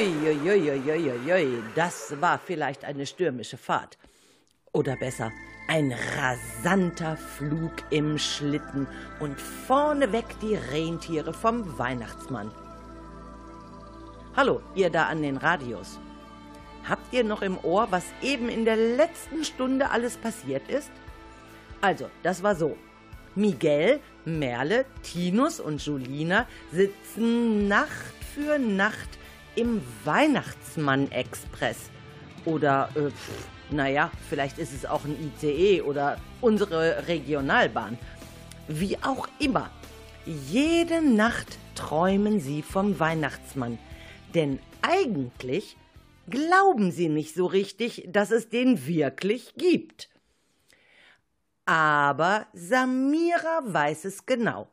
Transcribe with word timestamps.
Uiuiuiuiui, 0.00 1.62
das 1.74 2.18
war 2.22 2.38
vielleicht 2.38 2.86
eine 2.86 3.04
stürmische 3.04 3.58
Fahrt. 3.58 3.98
Oder 4.72 4.96
besser, 4.96 5.30
ein 5.68 5.92
rasanter 6.16 7.18
Flug 7.18 7.72
im 7.90 8.16
Schlitten 8.16 8.86
und 9.18 9.38
vorneweg 9.38 10.24
die 10.40 10.54
Rentiere 10.54 11.34
vom 11.34 11.78
Weihnachtsmann. 11.78 12.50
Hallo, 14.34 14.62
ihr 14.74 14.88
da 14.88 15.04
an 15.04 15.20
den 15.20 15.36
Radios. 15.36 15.98
Habt 16.88 17.12
ihr 17.12 17.22
noch 17.22 17.42
im 17.42 17.58
Ohr, 17.62 17.88
was 17.90 18.04
eben 18.22 18.48
in 18.48 18.64
der 18.64 18.76
letzten 18.76 19.44
Stunde 19.44 19.90
alles 19.90 20.16
passiert 20.16 20.66
ist? 20.70 20.90
Also, 21.82 22.06
das 22.22 22.42
war 22.42 22.56
so. 22.56 22.74
Miguel, 23.34 24.00
Merle, 24.24 24.86
Tinus 25.02 25.60
und 25.60 25.84
Julina 25.84 26.46
sitzen 26.72 27.68
Nacht 27.68 28.14
für 28.34 28.58
Nacht 28.58 29.19
im 29.60 29.82
Weihnachtsmann-Express. 30.04 31.90
Oder, 32.46 32.88
äh, 32.94 33.10
naja, 33.74 34.10
vielleicht 34.28 34.58
ist 34.58 34.72
es 34.72 34.86
auch 34.86 35.04
ein 35.04 35.32
ICE 35.42 35.82
oder 35.82 36.18
unsere 36.40 37.06
Regionalbahn. 37.06 37.98
Wie 38.68 38.96
auch 39.02 39.28
immer. 39.38 39.70
Jede 40.24 41.02
Nacht 41.02 41.58
träumen 41.74 42.40
sie 42.40 42.62
vom 42.62 42.98
Weihnachtsmann. 42.98 43.78
Denn 44.34 44.60
eigentlich 44.80 45.76
glauben 46.28 46.90
sie 46.90 47.10
nicht 47.10 47.34
so 47.34 47.44
richtig, 47.44 48.08
dass 48.08 48.30
es 48.30 48.48
den 48.48 48.86
wirklich 48.86 49.54
gibt. 49.56 50.08
Aber 51.66 52.46
Samira 52.54 53.60
weiß 53.64 54.06
es 54.06 54.24
genau. 54.24 54.68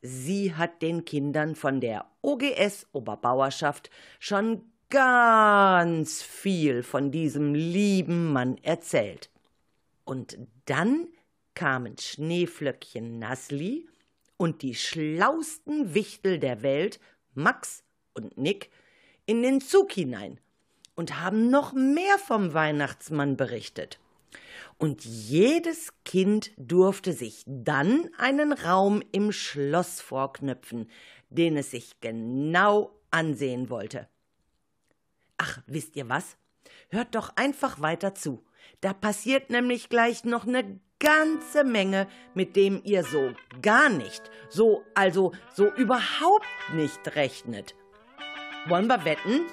Sie 0.00 0.54
hat 0.54 0.80
den 0.80 1.04
Kindern 1.04 1.54
von 1.54 1.80
der 1.80 2.07
OGS 2.22 2.86
Oberbauerschaft 2.92 3.90
schon 4.18 4.62
ganz 4.90 6.22
viel 6.22 6.82
von 6.82 7.10
diesem 7.10 7.54
lieben 7.54 8.32
Mann 8.32 8.58
erzählt. 8.58 9.30
Und 10.04 10.38
dann 10.64 11.08
kamen 11.54 11.98
Schneeflöckchen 11.98 13.18
Nasli 13.18 13.88
und 14.36 14.62
die 14.62 14.74
schlausten 14.74 15.94
Wichtel 15.94 16.38
der 16.38 16.62
Welt, 16.62 17.00
Max 17.34 17.82
und 18.14 18.38
Nick, 18.38 18.70
in 19.26 19.42
den 19.42 19.60
Zug 19.60 19.92
hinein 19.92 20.40
und 20.94 21.20
haben 21.20 21.50
noch 21.50 21.74
mehr 21.74 22.18
vom 22.18 22.54
Weihnachtsmann 22.54 23.36
berichtet. 23.36 23.98
Und 24.78 25.04
jedes 25.04 25.92
Kind 26.04 26.52
durfte 26.56 27.12
sich 27.12 27.42
dann 27.46 28.08
einen 28.16 28.52
Raum 28.52 29.02
im 29.12 29.32
Schloss 29.32 30.00
vorknüpfen, 30.00 30.88
den 31.30 31.56
es 31.56 31.70
sich 31.70 32.00
genau 32.00 32.94
ansehen 33.10 33.70
wollte. 33.70 34.08
Ach, 35.36 35.60
wisst 35.66 35.96
ihr 35.96 36.08
was? 36.08 36.36
Hört 36.90 37.14
doch 37.14 37.32
einfach 37.36 37.80
weiter 37.80 38.14
zu. 38.14 38.44
Da 38.80 38.92
passiert 38.92 39.50
nämlich 39.50 39.88
gleich 39.88 40.24
noch 40.24 40.46
eine 40.46 40.80
ganze 40.98 41.64
Menge, 41.64 42.08
mit 42.34 42.56
dem 42.56 42.80
ihr 42.84 43.04
so 43.04 43.32
gar 43.62 43.88
nicht, 43.88 44.22
so 44.48 44.82
also 44.94 45.32
so 45.54 45.72
überhaupt 45.74 46.46
nicht 46.74 47.14
rechnet. 47.14 47.74
Wollen 48.66 48.88
wir 48.88 49.04
wetten? 49.04 49.46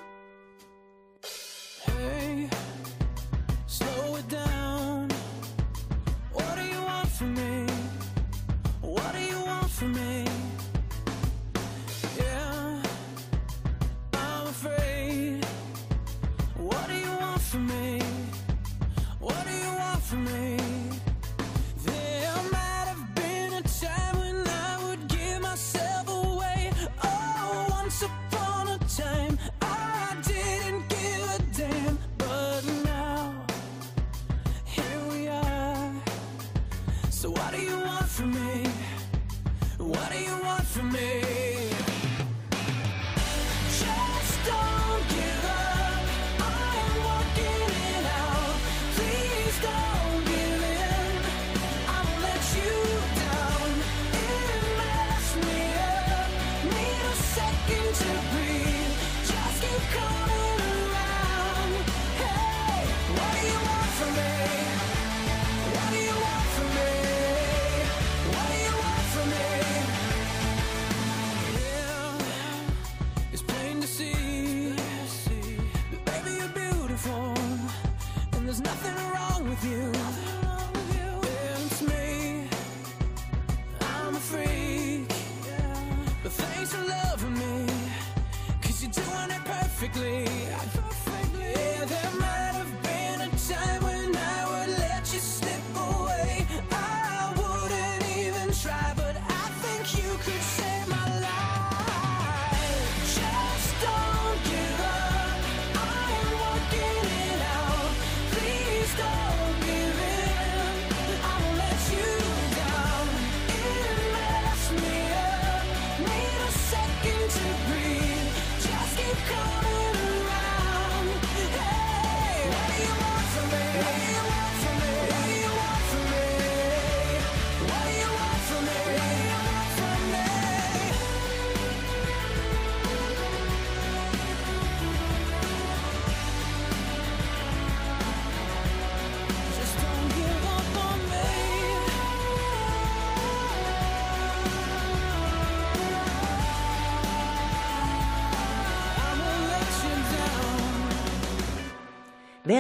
place. 89.96 90.35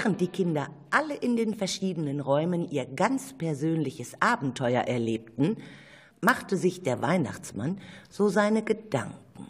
Während 0.06 0.22
die 0.22 0.28
Kinder 0.28 0.68
alle 0.92 1.16
in 1.16 1.36
den 1.36 1.56
verschiedenen 1.56 2.19
Räumen 2.19 2.69
ihr 2.69 2.86
ganz 2.86 3.34
persönliches 3.34 4.13
Abenteuer 4.22 4.81
erlebten, 4.81 5.57
machte 6.22 6.57
sich 6.57 6.84
der 6.84 7.02
Weihnachtsmann 7.02 7.81
so 8.12 8.30
seine 8.30 8.62
Gedanken. 8.62 9.48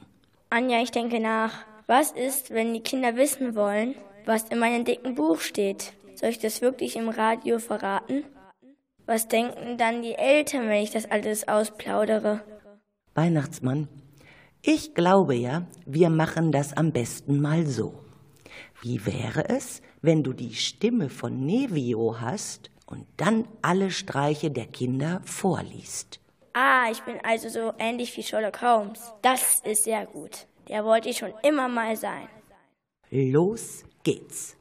Anja, 0.50 0.82
ich 0.82 0.92
denke 0.92 1.20
nach. 1.20 1.66
Was 1.88 2.14
ist, 2.14 2.52
wenn 2.52 2.74
die 2.74 2.80
Kinder 2.80 3.18
wissen 3.18 3.54
wollen, 3.56 3.96
was 4.26 4.44
in 4.44 4.60
meinem 4.60 4.86
dicken 4.86 5.16
Buch 5.16 5.42
steht? 5.42 5.92
Soll 6.14 6.30
ich 6.30 6.40
das 6.40 6.62
wirklich 6.62 6.96
im 6.96 7.10
Radio 7.10 7.60
verraten? 7.60 8.24
Was 9.06 9.28
denken 9.28 9.78
dann 9.78 10.04
die 10.04 10.16
Eltern, 10.16 10.70
wenn 10.70 10.82
ich 10.82 10.92
das 10.92 11.12
alles 11.12 11.50
ausplaudere? 11.50 12.40
Weihnachtsmann, 13.14 13.90
ich 14.62 14.94
glaube 14.94 15.36
ja, 15.36 15.68
wir 15.86 16.10
machen 16.10 16.54
das 16.54 16.72
am 16.72 16.94
besten 16.94 17.42
mal 17.42 17.66
so. 17.66 18.06
Wie 18.82 19.06
wäre 19.06 19.50
es, 19.50 19.82
wenn 20.06 20.24
du 20.24 20.34
die 20.34 20.54
Stimme 20.54 21.10
von 21.10 21.46
Nevio 21.46 22.20
hast 22.20 22.70
und 22.86 23.06
dann 23.18 23.48
alle 23.62 23.92
Streiche 23.92 24.52
der 24.52 24.68
Kinder 24.68 25.22
vorliest? 25.26 26.20
Ah, 26.54 26.90
ich 26.92 27.02
bin 27.02 27.20
also 27.24 27.50
so 27.50 27.74
ähnlich 27.80 28.16
wie 28.16 28.24
Sherlock 28.24 28.62
Holmes. 28.62 29.14
Das 29.22 29.62
ist 29.66 29.84
sehr 29.84 30.06
gut. 30.06 30.48
Der 30.70 30.86
wollte 30.86 31.10
ich 31.10 31.18
schon 31.18 31.34
immer 31.44 31.68
mal 31.68 31.96
sein. 31.96 32.28
Los 33.10 33.84
geht's! 34.04 34.55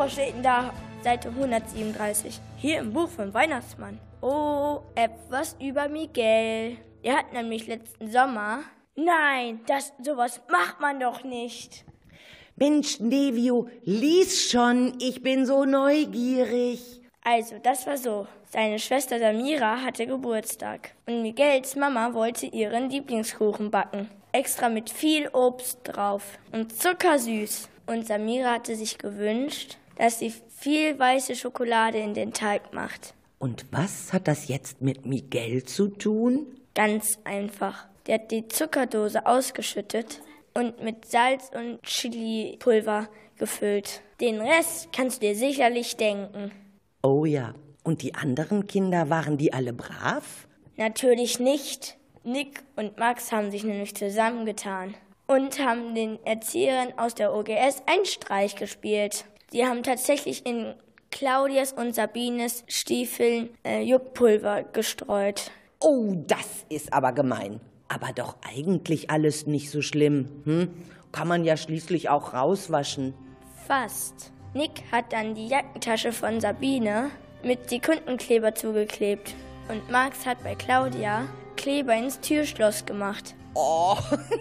Was 0.00 0.12
steht 0.12 0.32
denn 0.32 0.42
da? 0.42 0.72
Seite 1.04 1.28
137. 1.28 2.40
Hier 2.56 2.78
im 2.78 2.90
Buch 2.90 3.10
vom 3.10 3.34
Weihnachtsmann. 3.34 3.98
Oh, 4.22 4.80
etwas 4.94 5.56
über 5.60 5.90
Miguel. 5.90 6.78
Er 7.02 7.18
hat 7.18 7.34
nämlich 7.34 7.66
letzten 7.66 8.10
Sommer. 8.10 8.60
Nein, 8.96 9.60
das 9.66 9.92
sowas 10.02 10.40
macht 10.48 10.80
man 10.80 11.00
doch 11.00 11.22
nicht. 11.22 11.84
Mensch, 12.56 12.98
Nevio, 12.98 13.68
lies 13.84 14.50
schon, 14.50 14.94
ich 15.02 15.22
bin 15.22 15.44
so 15.44 15.66
neugierig. 15.66 17.02
Also, 17.22 17.56
das 17.62 17.86
war 17.86 17.98
so. 17.98 18.26
Seine 18.48 18.78
Schwester 18.78 19.18
Samira 19.18 19.82
hatte 19.82 20.06
Geburtstag 20.06 20.94
und 21.06 21.20
Miguels 21.20 21.76
Mama 21.76 22.14
wollte 22.14 22.46
ihren 22.46 22.88
Lieblingskuchen 22.88 23.70
backen. 23.70 24.08
Extra 24.32 24.70
mit 24.70 24.88
viel 24.88 25.28
Obst 25.28 25.80
drauf 25.84 26.38
und 26.52 26.74
zuckersüß. 26.74 27.68
Und 27.86 28.06
Samira 28.06 28.52
hatte 28.52 28.76
sich 28.76 28.98
gewünscht, 28.98 29.76
dass 30.00 30.18
sie 30.18 30.32
viel 30.48 30.98
weiße 30.98 31.36
Schokolade 31.36 31.98
in 31.98 32.14
den 32.14 32.32
Teig 32.32 32.72
macht. 32.72 33.12
Und 33.38 33.66
was 33.70 34.14
hat 34.14 34.28
das 34.28 34.48
jetzt 34.48 34.80
mit 34.80 35.04
Miguel 35.04 35.64
zu 35.64 35.88
tun? 35.88 36.46
Ganz 36.74 37.18
einfach. 37.24 37.86
Der 38.06 38.14
hat 38.14 38.30
die 38.30 38.48
Zuckerdose 38.48 39.26
ausgeschüttet 39.26 40.22
und 40.54 40.82
mit 40.82 41.04
Salz 41.04 41.50
und 41.54 41.82
Chilipulver 41.82 43.10
gefüllt. 43.36 44.00
Den 44.22 44.40
Rest 44.40 44.88
kannst 44.90 45.22
du 45.22 45.26
dir 45.26 45.36
sicherlich 45.36 45.98
denken. 45.98 46.50
Oh 47.02 47.26
ja, 47.26 47.52
und 47.84 48.00
die 48.00 48.14
anderen 48.14 48.66
Kinder 48.66 49.10
waren 49.10 49.36
die 49.36 49.52
alle 49.52 49.74
brav? 49.74 50.48
Natürlich 50.78 51.38
nicht. 51.40 51.98
Nick 52.24 52.62
und 52.74 52.96
Max 52.96 53.32
haben 53.32 53.50
sich 53.50 53.64
nämlich 53.64 53.94
zusammengetan 53.94 54.94
und 55.26 55.58
haben 55.58 55.94
den 55.94 56.18
Erziehern 56.24 56.94
aus 56.96 57.14
der 57.14 57.34
OGS 57.34 57.82
einen 57.84 58.06
Streich 58.06 58.56
gespielt. 58.56 59.26
Die 59.52 59.64
haben 59.64 59.82
tatsächlich 59.82 60.46
in 60.46 60.74
Claudias 61.10 61.72
und 61.72 61.94
Sabines 61.94 62.64
Stiefeln 62.68 63.50
äh, 63.64 63.82
Juckpulver 63.82 64.62
gestreut. 64.62 65.50
Oh, 65.80 66.14
das 66.26 66.64
ist 66.68 66.92
aber 66.92 67.12
gemein. 67.12 67.60
Aber 67.88 68.12
doch 68.12 68.36
eigentlich 68.48 69.10
alles 69.10 69.46
nicht 69.46 69.70
so 69.70 69.82
schlimm. 69.82 70.28
Hm? 70.44 70.68
Kann 71.10 71.26
man 71.26 71.44
ja 71.44 71.56
schließlich 71.56 72.08
auch 72.08 72.34
rauswaschen. 72.34 73.14
Fast. 73.66 74.32
Nick 74.54 74.82
hat 74.92 75.12
dann 75.12 75.34
die 75.34 75.48
Jackentasche 75.48 76.12
von 76.12 76.40
Sabine 76.40 77.10
mit 77.42 77.68
Sekundenkleber 77.68 78.54
zugeklebt. 78.54 79.34
Und 79.68 79.90
Max 79.90 80.26
hat 80.26 80.42
bei 80.44 80.54
Claudia 80.54 81.26
Kleber 81.56 81.94
ins 81.94 82.20
Türschloss 82.20 82.86
gemacht. 82.86 83.34
Oh, 83.54 83.96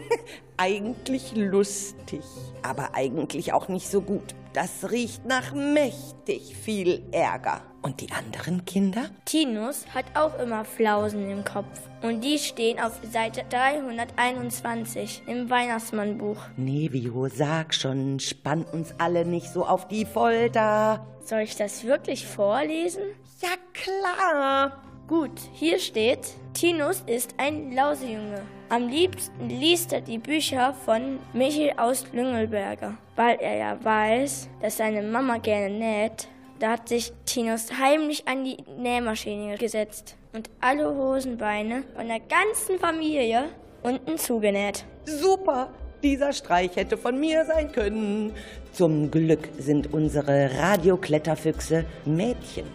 eigentlich 0.57 1.35
lustig, 1.35 2.21
aber 2.61 2.93
eigentlich 2.93 3.53
auch 3.53 3.67
nicht 3.67 3.89
so 3.89 4.01
gut. 4.01 4.35
Das 4.53 4.89
riecht 4.89 5.25
nach 5.25 5.53
mächtig 5.53 6.55
viel 6.55 7.03
Ärger. 7.11 7.61
Und 7.81 8.01
die 8.01 8.11
anderen 8.11 8.65
Kinder? 8.65 9.09
Tinus 9.25 9.85
hat 9.93 10.05
auch 10.15 10.37
immer 10.39 10.65
Flausen 10.65 11.29
im 11.29 11.45
Kopf. 11.45 11.79
Und 12.01 12.21
die 12.23 12.37
stehen 12.39 12.79
auf 12.79 12.99
Seite 13.09 13.45
321 13.49 15.23
im 15.27 15.49
Weihnachtsmannbuch. 15.49 16.37
Nevio, 16.57 17.27
sag 17.29 17.73
schon, 17.73 18.19
spann 18.19 18.63
uns 18.63 18.93
alle 18.97 19.23
nicht 19.23 19.47
so 19.53 19.65
auf 19.65 19.87
die 19.87 20.05
Folter. 20.05 21.05
Soll 21.23 21.41
ich 21.41 21.55
das 21.55 21.83
wirklich 21.83 22.25
vorlesen? 22.25 23.03
Ja, 23.41 23.49
klar. 23.73 24.81
Gut, 25.07 25.39
hier 25.53 25.79
steht, 25.79 26.35
Tinus 26.53 27.03
ist 27.07 27.35
ein 27.37 27.71
Lausejunge. 27.71 28.41
Am 28.69 28.87
liebsten 28.87 29.49
liest 29.49 29.93
er 29.93 30.01
die 30.01 30.19
Bücher 30.19 30.75
von 30.85 31.17
Michel 31.33 31.71
aus 31.77 32.05
Lüngelberger, 32.13 32.95
weil 33.19 33.37
er 33.41 33.57
ja 33.57 33.83
weiß, 33.83 34.47
dass 34.61 34.77
seine 34.77 35.01
Mama 35.01 35.39
gerne 35.39 35.69
näht. 35.69 36.29
Da 36.59 36.71
hat 36.71 36.87
sich 36.87 37.11
Tinus 37.25 37.67
heimlich 37.77 38.25
an 38.29 38.45
die 38.45 38.55
Nähmaschine 38.77 39.57
gesetzt 39.57 40.15
und 40.31 40.49
alle 40.61 40.95
Hosenbeine 40.95 41.83
von 41.97 42.07
der 42.07 42.21
ganzen 42.21 42.79
Familie 42.79 43.49
unten 43.83 44.17
zugenäht. 44.17 44.85
Super! 45.03 45.69
Dieser 46.01 46.31
Streich 46.31 46.77
hätte 46.77 46.95
von 46.95 47.19
mir 47.19 47.43
sein 47.43 47.73
können. 47.73 48.31
Zum 48.71 49.11
Glück 49.11 49.49
sind 49.57 49.93
unsere 49.93 50.57
Radiokletterfüchse 50.57 51.83
Mädchen. 52.05 52.67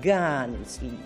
Ganz 0.00 0.80
lieb 0.80 1.04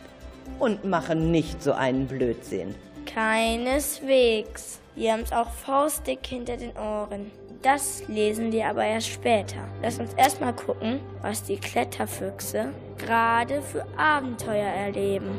und 0.61 0.85
machen 0.85 1.33
nicht 1.33 1.61
so 1.61 1.73
einen 1.73 2.07
Blödsinn. 2.07 2.77
Keineswegs. 3.05 4.81
Die 4.95 5.11
haben's 5.11 5.33
auch 5.33 5.51
faustdick 5.51 6.25
hinter 6.25 6.57
den 6.57 6.71
Ohren. 6.77 7.33
Das 7.63 8.07
lesen 8.09 8.53
wir 8.53 8.69
aber 8.69 8.85
erst 8.85 9.09
später. 9.09 9.69
Lass 9.83 9.99
uns 9.99 10.13
erstmal 10.15 10.55
gucken, 10.55 11.01
was 11.23 11.43
die 11.43 11.57
Kletterfüchse 11.57 12.73
gerade 12.99 13.63
für 13.63 13.85
Abenteuer 13.97 14.69
erleben. 14.69 15.39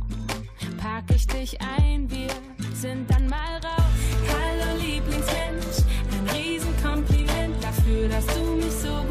dich 1.27 1.59
ein, 1.61 2.09
wir 2.09 2.29
sind 2.73 3.09
dann 3.09 3.27
mal 3.27 3.55
raus. 3.63 3.83
Hallo 4.27 4.77
Lieblingsmensch, 4.79 5.85
ein 6.11 6.35
Riesenkompliment 6.35 7.63
dafür, 7.63 8.07
dass 8.09 8.25
du 8.27 8.41
mich 8.55 8.71
so 8.71 8.89
gut 8.89 9.10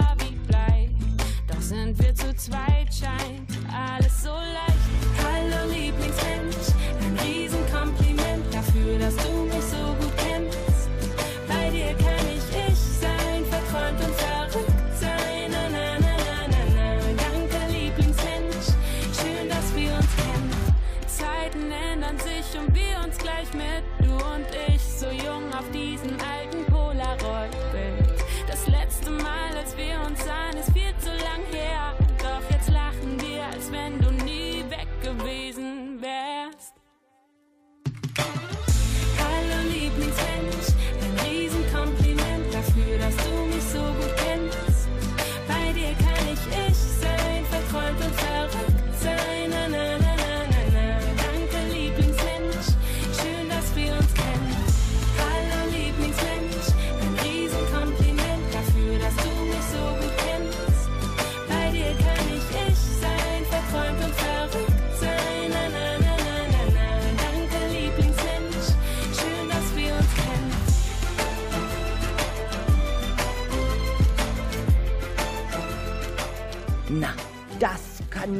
sind 1.61 1.97
wir 1.99 2.13
zu 2.15 2.35
zweit, 2.35 2.91
scheint 2.91 3.49
alles 3.71 4.23
so 4.23 4.33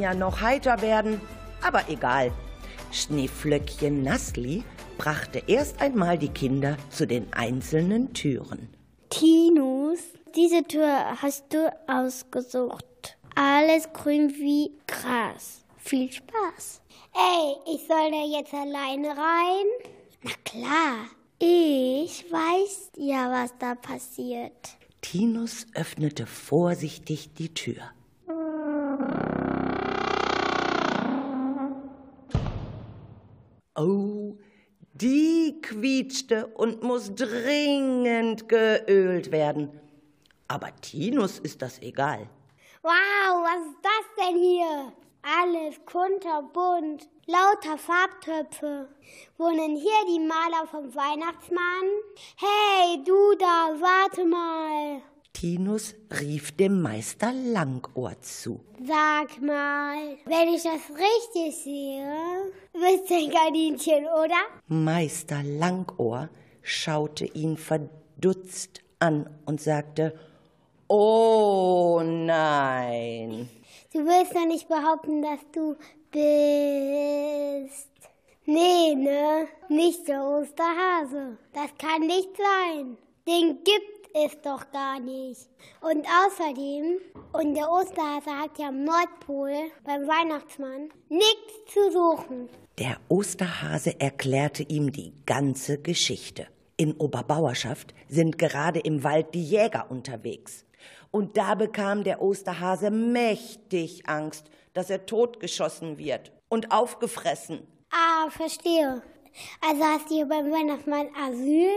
ja 0.02 0.14
noch 0.14 0.42
heiter 0.42 0.82
werden. 0.82 1.22
Aber 1.62 1.84
egal. 1.88 2.32
Schneeflöckchen 2.92 4.04
Nassli 4.04 4.64
brachte 4.98 5.44
erst 5.48 5.82
einmal 5.82 6.18
die 6.18 6.30
Kinder 6.30 6.78
zu 6.90 7.08
den 7.08 7.32
einzelnen 7.34 8.14
Türen. 8.14 8.70
Tinus, 9.10 10.00
diese 10.36 10.64
Tür 10.64 11.22
hast 11.22 11.54
du 11.54 11.72
ausgesucht. 11.88 13.18
Alles 13.36 13.92
grün 13.94 14.30
wie 14.36 14.72
Gras. 14.88 15.64
Viel 15.78 16.12
Spaß. 16.12 16.82
Ey, 17.14 17.74
ich 17.74 17.88
soll 17.88 18.12
da 18.12 18.24
jetzt 18.38 18.54
alleine 18.54 19.10
rein? 19.10 19.66
Na 20.22 20.32
klar. 20.44 21.08
Ich 21.40 22.32
weiß 22.32 22.92
ja, 22.98 23.32
was 23.32 23.58
da 23.58 23.74
passiert. 23.76 24.78
Tinus 25.02 25.66
öffnete 25.74 26.28
vorsichtig 26.28 27.34
die 27.34 27.54
Tür. 27.54 27.82
Oh, 33.82 34.38
die 34.94 35.60
quietschte 35.60 36.46
und 36.46 36.84
muss 36.84 37.16
dringend 37.16 38.48
geölt 38.48 39.32
werden. 39.32 39.72
Aber 40.48 40.70
Tinus 40.82 41.40
ist 41.40 41.64
das 41.64 41.82
egal. 41.82 42.30
Wow, 42.84 42.92
was 43.44 43.66
ist 43.66 43.80
das 43.82 44.26
denn 44.26 44.38
hier? 44.38 44.94
Alles 45.24 45.84
kunterbunt, 45.86 47.10
lauter 47.26 47.78
Farbtöpfe. 47.80 48.88
Wohnen 49.40 49.76
hier 49.76 50.06
die 50.08 50.20
Maler 50.20 50.68
vom 50.70 50.94
Weihnachtsmann? 50.94 51.88
Hey, 52.36 53.04
du 53.04 53.36
da, 53.40 53.76
warte 53.80 54.26
mal. 54.26 55.02
Tinus 55.42 55.96
rief 56.20 56.52
dem 56.56 56.84
Meister 56.84 57.34
Langohr 57.34 58.14
zu. 58.22 58.60
Sag 58.86 59.42
mal, 59.42 59.98
wenn 60.26 60.54
ich 60.54 60.62
das 60.62 60.82
richtig 60.92 61.56
sehe, 61.64 62.54
bist 62.74 63.10
du 63.10 63.16
ein 63.16 63.32
Kaninchen, 63.32 64.06
oder? 64.06 64.40
Meister 64.68 65.42
Langohr 65.42 66.30
schaute 66.62 67.26
ihn 67.26 67.58
verdutzt 67.58 68.84
an 69.00 69.32
und 69.48 69.60
sagte, 69.60 70.14
Oh 70.88 72.02
nein. 72.04 73.50
Du 73.94 74.06
willst 74.06 74.36
doch 74.36 74.46
nicht 74.46 74.68
behaupten, 74.68 75.24
dass 75.24 75.40
du 75.52 75.76
bist. 76.12 77.90
Nee, 78.46 78.94
ne? 78.94 79.48
Nicht 79.70 80.08
der 80.08 80.24
Osterhase. 80.24 81.40
Das 81.54 81.72
kann 81.80 82.06
nicht 82.06 82.30
sein. 82.38 82.96
Den 83.28 83.64
gibt 83.64 84.01
es 84.14 84.40
doch 84.42 84.72
gar 84.72 85.00
nicht. 85.00 85.50
Und 85.82 86.06
außerdem, 86.06 87.00
und 87.34 87.56
der 87.56 87.70
Osterhase 87.70 88.32
hat 88.32 88.58
ja 88.58 88.70
am 88.70 88.84
Nordpol 88.84 89.54
beim 89.84 90.08
Weihnachtsmann 90.08 90.90
nichts 91.10 91.74
zu 91.74 91.92
suchen. 91.92 92.50
Der 92.80 92.98
Osterhase 93.10 94.00
erklärte 94.00 94.64
ihm 94.64 94.92
die 94.92 95.14
ganze 95.26 95.78
Geschichte. 95.78 96.48
In 96.78 96.94
Oberbauerschaft 96.94 97.94
sind 98.08 98.38
gerade 98.38 98.80
im 98.80 99.04
Wald 99.04 99.34
die 99.34 99.44
Jäger 99.44 99.92
unterwegs. 99.92 100.66
Und 101.12 101.38
da 101.38 101.56
bekam 101.56 102.04
der 102.04 102.22
Osterhase 102.22 102.90
mächtig 102.90 104.08
Angst, 104.08 104.50
dass 104.74 104.90
er 104.90 105.06
totgeschossen 105.06 105.98
wird 105.98 106.32
und 106.50 106.72
aufgefressen. 106.72 107.68
Ah, 107.92 108.30
verstehe. 108.30 109.02
Also 109.62 109.84
hast 109.84 110.10
du 110.10 110.16
hier 110.16 110.26
beim 110.26 110.52
Weihnachtsmann 110.52 111.10
Asyl 111.16 111.70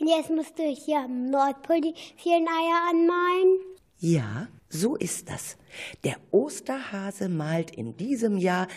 und 0.00 0.08
jetzt 0.08 0.30
musst 0.30 0.58
du 0.58 0.62
hier 0.62 0.98
am 0.98 1.30
Nordpol 1.30 1.80
die 1.80 1.94
vielen 2.16 2.46
Eier 2.46 2.90
anmalen? 2.90 3.58
Ja, 3.98 4.48
so 4.68 4.96
ist 4.96 5.30
das. 5.30 5.56
Der 6.04 6.16
Osterhase 6.30 7.28
malt 7.28 7.70
in 7.70 7.96
diesem 7.96 8.36
Jahr 8.36 8.68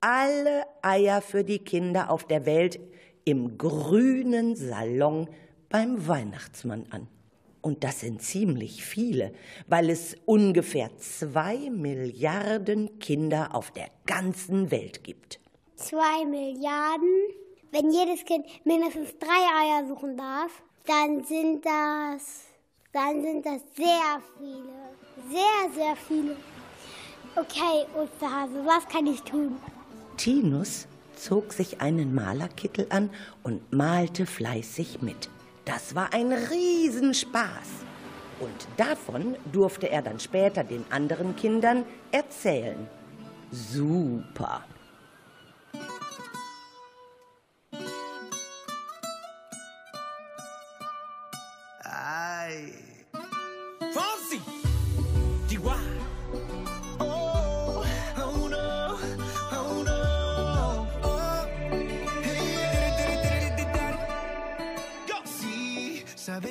alle 0.00 0.64
Eier 0.82 1.20
für 1.20 1.44
die 1.44 1.58
Kinder 1.58 2.10
auf 2.10 2.26
der 2.26 2.46
Welt 2.46 2.80
im 3.24 3.58
grünen 3.58 4.56
Salon 4.56 5.28
beim 5.68 6.08
Weihnachtsmann 6.08 6.86
an. 6.90 7.08
Und 7.60 7.84
das 7.84 8.00
sind 8.00 8.20
ziemlich 8.20 8.84
viele, 8.84 9.32
weil 9.68 9.88
es 9.88 10.16
ungefähr 10.24 10.90
zwei 10.98 11.70
Milliarden 11.70 12.98
Kinder 12.98 13.54
auf 13.54 13.70
der 13.70 13.86
ganzen 14.04 14.72
Welt 14.72 15.04
gibt. 15.04 15.38
Zwei 15.76 16.24
Milliarden? 16.26 17.08
Wenn 17.72 17.90
jedes 17.90 18.22
Kind 18.26 18.44
mindestens 18.66 19.18
drei 19.18 19.28
Eier 19.62 19.88
suchen 19.88 20.14
darf, 20.14 20.62
dann 20.86 21.24
sind 21.24 21.64
das, 21.64 22.44
dann 22.92 23.22
sind 23.22 23.46
das 23.46 23.62
sehr 23.74 24.20
viele. 24.36 24.72
Sehr, 25.30 25.72
sehr 25.74 25.96
viele. 25.96 26.36
Okay, 27.34 27.86
Osterhase, 27.96 28.62
was 28.66 28.86
kann 28.86 29.06
ich 29.06 29.22
tun? 29.22 29.56
Tinus 30.18 30.86
zog 31.16 31.54
sich 31.54 31.80
einen 31.80 32.14
Malerkittel 32.14 32.86
an 32.90 33.08
und 33.42 33.72
malte 33.72 34.26
fleißig 34.26 35.00
mit. 35.00 35.30
Das 35.64 35.94
war 35.94 36.12
ein 36.12 36.30
Riesenspaß. 36.30 37.86
Und 38.40 38.68
davon 38.76 39.36
durfte 39.50 39.88
er 39.88 40.02
dann 40.02 40.20
später 40.20 40.62
den 40.62 40.84
anderen 40.90 41.34
Kindern 41.36 41.86
erzählen. 42.10 42.86
Super. 43.50 44.62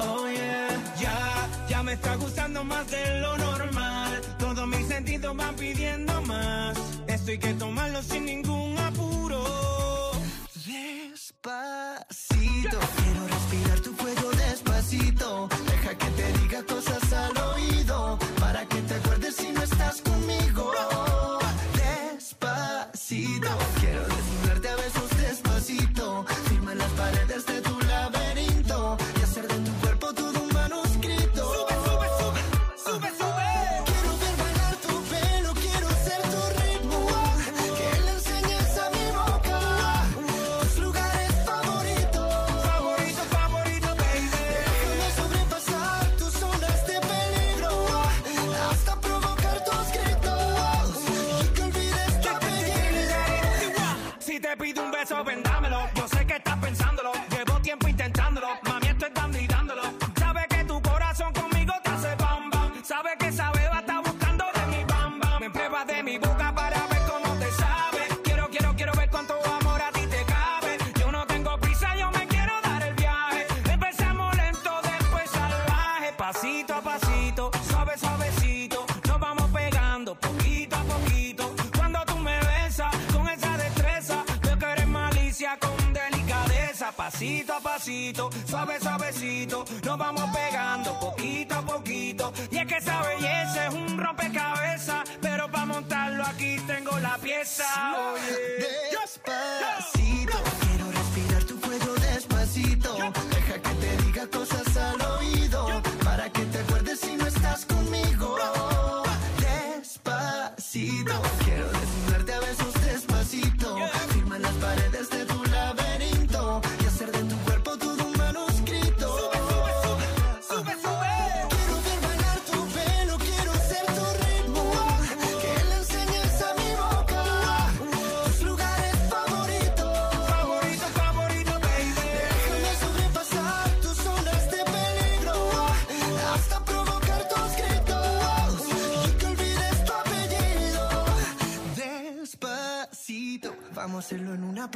Oh 0.00 0.28
yeah, 0.28 0.68
ya, 1.00 1.48
ya 1.68 1.82
me 1.82 1.94
está 1.94 2.16
gustando 2.16 2.62
más 2.64 2.90
de 2.90 3.20
lo 3.20 3.38
normal. 3.38 4.20
Todos 4.38 4.66
mis 4.68 4.86
sentidos 4.86 5.34
van 5.36 5.54
pidiendo 5.56 6.20
más. 6.22 6.76
Esto 7.06 7.30
hay 7.30 7.38
que 7.38 7.54
tomarlo 7.54 8.02
sin 8.02 8.26
ningún 8.26 8.76
apuro. 8.78 9.42
Despacito, 10.66 12.78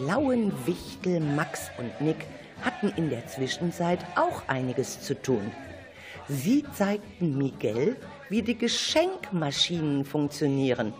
Schlauen 0.00 0.52
Wichtel 0.66 1.20
Max 1.20 1.70
und 1.76 2.00
Nick 2.00 2.26
hatten 2.62 2.88
in 2.96 3.10
der 3.10 3.26
Zwischenzeit 3.26 3.98
auch 4.16 4.48
einiges 4.48 5.02
zu 5.02 5.20
tun. 5.20 5.50
Sie 6.28 6.64
zeigten 6.72 7.36
Miguel, 7.36 7.96
wie 8.28 8.42
die 8.42 8.56
Geschenkmaschinen 8.56 10.04
funktionieren 10.04 10.94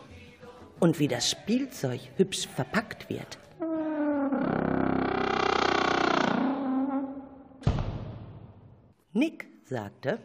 und 0.81 0.99
wie 0.99 1.09
das 1.09 1.31
Spielzeug 1.31 2.01
hübsch 2.17 2.47
verpackt 2.47 3.09
wird. 3.09 3.39
Nick 9.13 9.47
sagte, 9.65 10.19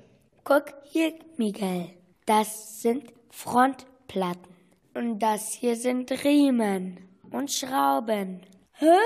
Guck 0.43 0.73
hier, 0.83 1.13
Miguel. 1.37 1.91
Das 2.25 2.81
sind 2.81 3.13
Frontplatten. 3.29 4.53
Und 4.93 5.19
das 5.19 5.53
hier 5.53 5.75
sind 5.75 6.11
Riemen 6.23 6.97
und 7.31 7.51
Schrauben. 7.51 8.41
Hä? 8.77 8.97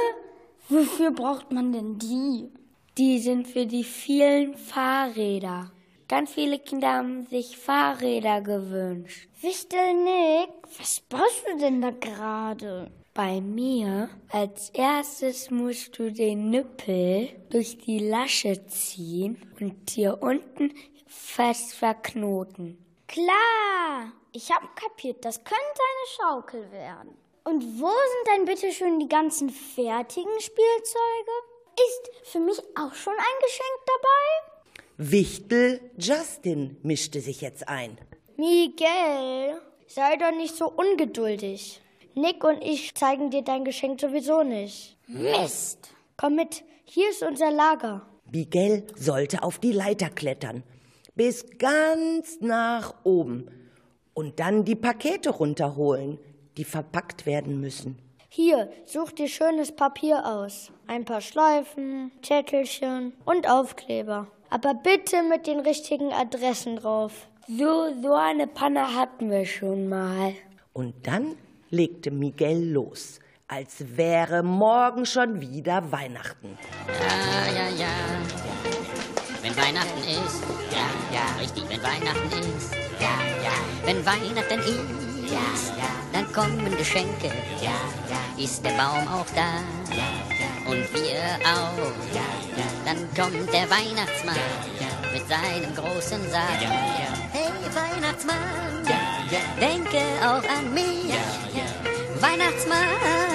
Wofür 0.67 1.11
braucht 1.11 1.51
man 1.51 1.71
denn 1.71 1.99
die? 1.99 2.51
Die 2.97 3.19
sind 3.19 3.47
für 3.47 3.67
die 3.67 3.83
vielen 3.83 4.57
Fahrräder. 4.57 5.71
Ganz 6.07 6.31
viele 6.31 6.57
Kinder 6.57 6.93
haben 6.93 7.27
sich 7.27 7.55
Fahrräder 7.55 8.41
gewünscht. 8.41 9.29
Wichtel 9.41 9.93
Nick, 9.93 10.49
was 10.79 11.01
baust 11.01 11.45
du 11.47 11.59
denn 11.59 11.81
da 11.81 11.91
gerade? 11.91 12.89
Bei 13.13 13.41
mir 13.41 14.09
als 14.31 14.71
erstes 14.71 15.51
musst 15.51 15.99
du 15.99 16.11
den 16.11 16.49
Nippel 16.49 17.29
durch 17.51 17.77
die 17.77 17.99
Lasche 17.99 18.65
ziehen 18.65 19.37
und 19.59 19.89
hier 19.91 20.23
unten 20.23 20.73
fest 21.05 21.75
verknoten. 21.75 22.83
Klar, 23.07 24.13
ich 24.31 24.51
hab 24.51 24.75
kapiert, 24.75 25.23
das 25.23 25.43
könnte 25.43 25.59
eine 25.59 26.07
Schaukel 26.17 26.71
werden. 26.71 27.15
Und 27.43 27.63
wo 27.79 27.87
sind 27.87 28.37
denn 28.37 28.45
bitte 28.45 28.71
schön 28.71 28.99
die 28.99 29.07
ganzen 29.07 29.49
fertigen 29.49 30.39
Spielzeuge? 30.39 31.31
Ist 31.75 32.31
für 32.31 32.39
mich 32.39 32.59
auch 32.75 32.93
schon 32.93 33.13
ein 33.13 33.39
Geschenk 33.43 33.79
dabei? 33.85 34.79
Wichtel 34.97 35.79
Justin 35.97 36.77
mischte 36.83 37.21
sich 37.21 37.41
jetzt 37.41 37.67
ein. 37.67 37.97
Miguel, 38.35 39.61
sei 39.87 40.17
doch 40.17 40.35
nicht 40.35 40.55
so 40.55 40.69
ungeduldig. 40.69 41.81
Nick 42.15 42.43
und 42.43 42.61
ich 42.61 42.95
zeigen 42.95 43.29
dir 43.31 43.43
dein 43.43 43.63
Geschenk 43.63 44.01
sowieso 44.01 44.43
nicht. 44.43 44.97
Mist! 45.07 45.89
Komm 46.17 46.35
mit, 46.35 46.63
hier 46.83 47.09
ist 47.09 47.23
unser 47.23 47.49
Lager. 47.49 48.05
Miguel 48.31 48.85
sollte 48.95 49.41
auf 49.41 49.59
die 49.59 49.71
Leiter 49.71 50.09
klettern, 50.09 50.63
bis 51.15 51.45
ganz 51.57 52.41
nach 52.41 52.93
oben 53.03 53.49
und 54.13 54.39
dann 54.39 54.65
die 54.65 54.75
Pakete 54.75 55.29
runterholen, 55.29 56.19
die 56.59 56.65
verpackt 56.65 57.25
werden 57.25 57.61
müssen. 57.61 57.97
Hier, 58.27 58.69
such 58.85 59.13
dir 59.13 59.29
schönes 59.29 59.71
Papier 59.75 60.25
aus. 60.25 60.71
Ein 60.87 61.05
paar 61.05 61.21
Schleifen, 61.21 62.11
Zettelchen 62.21 63.13
und 63.23 63.49
Aufkleber. 63.49 64.27
Aber 64.49 64.73
bitte 64.73 65.23
mit 65.23 65.47
den 65.47 65.61
richtigen 65.61 66.11
Adressen 66.11 66.75
drauf. 66.75 67.27
So, 67.47 67.87
so 68.01 68.13
eine 68.13 68.45
Panne 68.45 68.93
hatten 68.93 69.31
wir 69.31 69.45
schon 69.45 69.87
mal. 69.87 70.33
Und 70.73 71.07
dann 71.07 71.35
legte 71.69 72.11
Miguel 72.11 72.71
los. 72.71 73.19
als 73.49 73.83
wäre 73.97 74.43
morgen 74.43 75.05
schon 75.05 75.41
wieder 75.41 75.91
Weihnachten. 75.91 76.57
Ja, 76.87 77.51
ja, 77.51 77.69
ja. 77.69 77.87
Wenn 79.41 79.57
Weihnachten 79.57 79.99
ist, 79.99 80.43
ja, 80.71 80.87
ja, 81.11 81.41
richtig, 81.41 81.63
wenn 81.67 81.81
Weihnachten 81.81 82.27
ist, 82.55 82.73
ja, 82.99 83.17
ja. 83.43 83.55
Wenn 83.85 84.05
Weihnachten 84.05 84.59
ist, 84.59 85.08
ja, 85.31 85.47
ja, 85.77 85.89
dann 86.13 86.31
kommen 86.33 86.77
Geschenke, 86.77 87.27
ja, 87.61 87.71
ja. 88.09 88.43
Ist 88.43 88.63
der 88.63 88.71
Baum 88.71 89.07
auch 89.07 89.25
da, 89.35 89.61
ja, 89.93 90.09
ja. 90.39 90.71
Und 90.71 90.93
wir 90.93 91.19
auch, 91.43 91.77
ja, 92.13 92.27
ja. 92.57 92.67
Dann 92.85 93.07
kommt 93.15 93.53
der 93.53 93.69
Weihnachtsmann, 93.69 94.35
ja, 94.79 95.11
mit 95.13 95.27
seinem 95.27 95.75
großen 95.75 96.21
Sack. 96.31 96.61
Ja, 96.61 96.69
ja. 96.69 97.11
Hey, 97.31 97.51
Weihnachtsmann, 97.73 98.85
ja, 98.85 98.99
ja. 99.29 99.39
denke 99.59 100.01
auch 100.21 100.43
an 100.57 100.73
mich. 100.73 101.09
Ja, 101.09 101.15
ja. 101.53 102.21
Weihnachtsmann, 102.21 102.87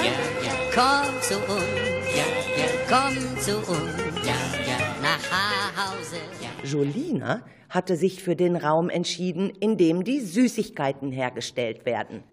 ja, 0.02 0.12
ja. 0.46 0.52
komm 0.74 1.22
zu 1.22 1.37
uns, 1.52 2.07
ja, 2.14 2.26
ja. 2.57 2.68
komm 2.88 3.40
zu 3.40 3.57
uns, 3.59 4.26
ja, 4.26 4.35
ja. 4.66 4.93
Nach 5.05 5.93
Hause. 5.93 6.17
Ja. 6.40 6.69
Jolina 6.69 7.45
hatte 7.69 7.97
sich 7.97 8.23
für 8.23 8.37
den 8.37 8.57
Raum 8.57 8.88
entschieden, 8.88 9.51
in 9.51 9.77
dem 9.77 10.05
die 10.05 10.21
Süßigkeiten 10.21 11.12
hergestellt 11.12 11.85
werden. 11.85 12.25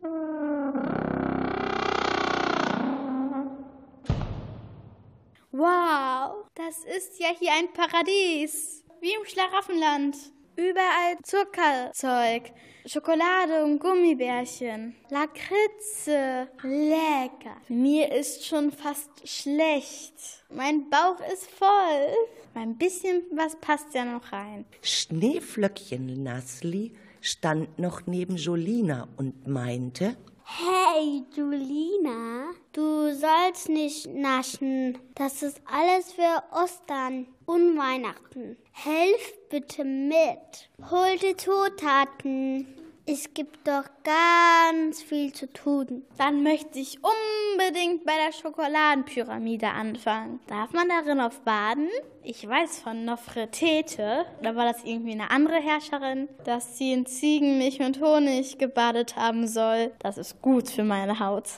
Wow, 5.51 6.45
das 6.55 6.85
ist 6.97 7.19
ja 7.19 7.27
hier 7.37 7.51
ein 7.59 7.73
Paradies. 7.73 8.83
Wie 9.01 9.13
im 9.13 9.25
Schlaraffenland. 9.25 10.15
Überall 10.61 11.17
Zuckerzeug, 11.23 12.53
Schokolade 12.85 13.63
und 13.63 13.79
Gummibärchen, 13.79 14.95
Lakritze, 15.09 16.49
lecker. 16.61 17.57
Mir 17.67 18.11
ist 18.13 18.45
schon 18.45 18.71
fast 18.71 19.09
schlecht. 19.27 20.13
Mein 20.53 20.87
Bauch 20.87 21.19
ist 21.33 21.49
voll. 21.49 22.13
Ein 22.53 22.77
bisschen 22.77 23.23
was 23.31 23.55
passt 23.55 23.95
ja 23.95 24.05
noch 24.05 24.31
rein. 24.31 24.65
Schneeflöckchen 24.83 26.21
Nassli 26.21 26.93
stand 27.21 27.79
noch 27.79 28.05
neben 28.05 28.35
Jolina 28.35 29.07
und 29.17 29.47
meinte, 29.47 30.15
Hey, 30.53 31.23
Julina, 31.33 32.51
du 32.73 33.13
sollst 33.15 33.69
nicht 33.69 34.07
naschen. 34.07 34.97
Das 35.15 35.43
ist 35.43 35.61
alles 35.65 36.11
für 36.11 36.43
Ostern 36.51 37.27
und 37.45 37.77
Weihnachten. 37.77 38.57
Helf 38.73 39.33
bitte 39.49 39.85
mit. 39.85 40.69
Hol 40.91 41.17
die 41.21 41.37
Zutaten. 41.37 42.67
Es 43.07 43.33
gibt 43.33 43.67
doch 43.67 43.85
ganz 44.03 45.01
viel 45.01 45.33
zu 45.33 45.51
tun. 45.51 46.03
Dann 46.19 46.43
möchte 46.43 46.77
ich 46.77 46.99
unbedingt 47.01 48.05
bei 48.05 48.13
der 48.25 48.31
Schokoladenpyramide 48.31 49.69
anfangen. 49.69 50.39
Darf 50.45 50.71
man 50.73 50.87
darin 50.87 51.19
auf 51.19 51.41
baden? 51.41 51.89
Ich 52.23 52.47
weiß 52.47 52.79
von 52.79 53.03
Nofretete, 53.03 54.25
da 54.43 54.55
war 54.55 54.65
das 54.65 54.83
irgendwie 54.83 55.13
eine 55.13 55.31
andere 55.31 55.59
Herrscherin, 55.59 56.29
dass 56.45 56.77
sie 56.77 56.93
in 56.93 57.07
Ziegenmilch 57.07 57.79
und 57.79 57.99
Honig 57.99 58.59
gebadet 58.59 59.15
haben 59.15 59.47
soll. 59.47 59.91
Das 59.99 60.19
ist 60.19 60.39
gut 60.41 60.69
für 60.69 60.83
meine 60.83 61.19
Haut. 61.19 61.49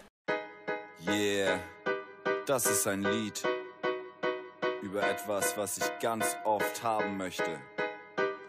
Yeah, 1.06 1.60
das 2.46 2.66
ist 2.68 2.88
ein 2.88 3.04
Lied 3.04 3.44
über 4.82 5.04
etwas, 5.06 5.58
was 5.58 5.78
ich 5.78 6.00
ganz 6.00 6.38
oft 6.46 6.84
haben 6.84 7.18
möchte, 7.18 7.60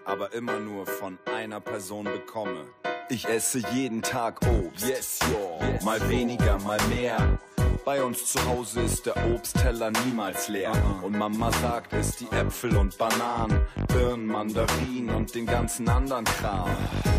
aber 0.04 0.32
immer 0.32 0.58
nur 0.58 0.86
von 0.86 1.18
einer 1.34 1.60
Person 1.60 2.04
bekomme. 2.04 2.66
Ich 3.10 3.28
esse 3.28 3.58
jeden 3.72 4.02
Tag 4.02 4.40
Obst, 4.46 4.88
yes, 4.88 5.18
yo. 5.30 5.60
mal 5.84 6.00
weniger, 6.08 6.58
mal 6.60 6.80
mehr. 6.88 7.38
Bei 7.84 8.02
uns 8.02 8.24
zu 8.32 8.42
Hause 8.46 8.80
ist 8.80 9.04
der 9.04 9.14
Obstteller 9.34 9.90
niemals 10.06 10.48
leer. 10.48 10.72
Und 11.02 11.18
Mama 11.18 11.52
sagt, 11.52 11.92
es 11.92 12.16
die 12.16 12.26
Äpfel 12.34 12.74
und 12.78 12.96
Bananen, 12.96 13.60
Birnen, 13.88 14.26
Mandarinen 14.26 15.14
und 15.14 15.34
den 15.34 15.44
ganzen 15.44 15.86
anderen 15.90 16.24
Kram. 16.24 16.70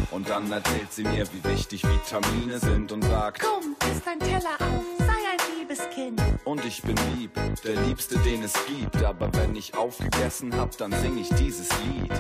Und 0.10 0.28
dann 0.28 0.52
erzählt 0.52 0.92
sie 0.92 1.04
mir, 1.04 1.28
wie 1.34 1.44
wichtig 1.48 1.84
Vitamine 1.88 2.58
sind 2.58 2.92
und 2.92 3.04
sagt, 3.04 3.44
Komm, 3.44 3.76
iss 3.92 4.02
dein 4.04 4.20
Teller 4.20 4.56
auf, 4.60 4.84
sei 4.98 5.06
ein 5.06 5.60
liebes 5.60 5.88
Kind. 5.94 6.20
und 6.46 6.66
ich 6.66 6.82
bin 6.82 6.96
lieb, 7.16 7.32
der 7.64 7.76
Liebste, 7.84 8.18
den 8.20 8.42
es 8.42 8.54
gibt. 8.66 9.04
Aber 9.04 9.32
wenn 9.36 9.56
ich 9.56 9.78
aufgegessen 9.78 10.58
hab, 10.58 10.76
dann 10.78 10.92
sing 10.94 11.16
ich 11.20 11.30
dieses 11.36 11.70
Lied. 11.84 12.12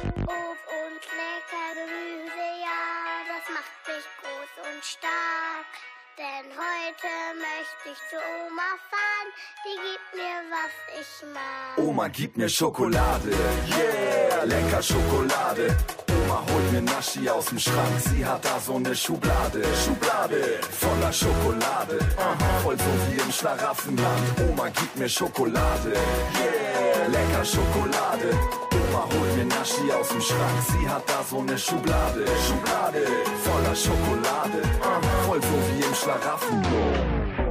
Möchte 7.86 7.89
ich 7.91 8.10
zu 8.10 8.15
Oma 8.15 8.69
fahren, 8.89 9.30
die 9.65 9.78
gibt 9.88 10.10
mir, 10.15 10.38
was 10.50 10.74
ich 11.00 11.34
mag. 11.34 11.78
Oma, 11.78 12.08
gib 12.08 12.38
mir 12.38 12.50
Schokolade, 12.50 13.32
yeah, 13.32 14.43
lecker 14.43 14.82
Schokolade. 14.82 15.76
Oma 16.10 16.41
holt 16.50 16.71
mir 16.71 16.82
Naschi 16.82 17.30
aus 17.30 17.45
dem 17.45 17.60
Schrank, 17.60 18.00
sie 18.00 18.26
hat 18.26 18.43
da 18.43 18.60
so 18.60 18.76
eine 18.76 18.95
Schublade, 18.95 19.63
Schublade 19.84 20.60
voller 20.71 21.13
Schokolade, 21.13 22.00
aha, 22.17 22.60
voll 22.63 22.78
so 22.78 22.91
wie 23.08 23.19
im 23.19 23.32
Schlaraffenland. 23.32 24.24
Oma, 24.50 24.69
gib 24.69 24.95
mir 24.95 25.10
Schokolade, 25.10 25.93
yeah, 25.93 27.08
lecker 27.08 27.45
Schokolade. 27.45 28.30
Oma 28.74 29.04
holt 29.12 29.36
mir 29.38 29.45
Naschi 29.45 29.91
aus 29.91 30.10
dem 30.10 30.21
Schrank, 30.21 30.60
sie 30.71 30.89
hat 30.89 31.04
da 31.08 31.24
so 31.30 31.39
eine 31.39 31.58
Schublade, 31.58 32.26
Schublade 32.48 33.06
voller 33.43 33.76
Schokolade, 33.76 34.62
aha, 34.82 35.02
voll 35.26 35.41
so 35.41 35.58
wie 35.67 35.84
im 35.84 35.93
Schlaraffenland. 35.93 37.44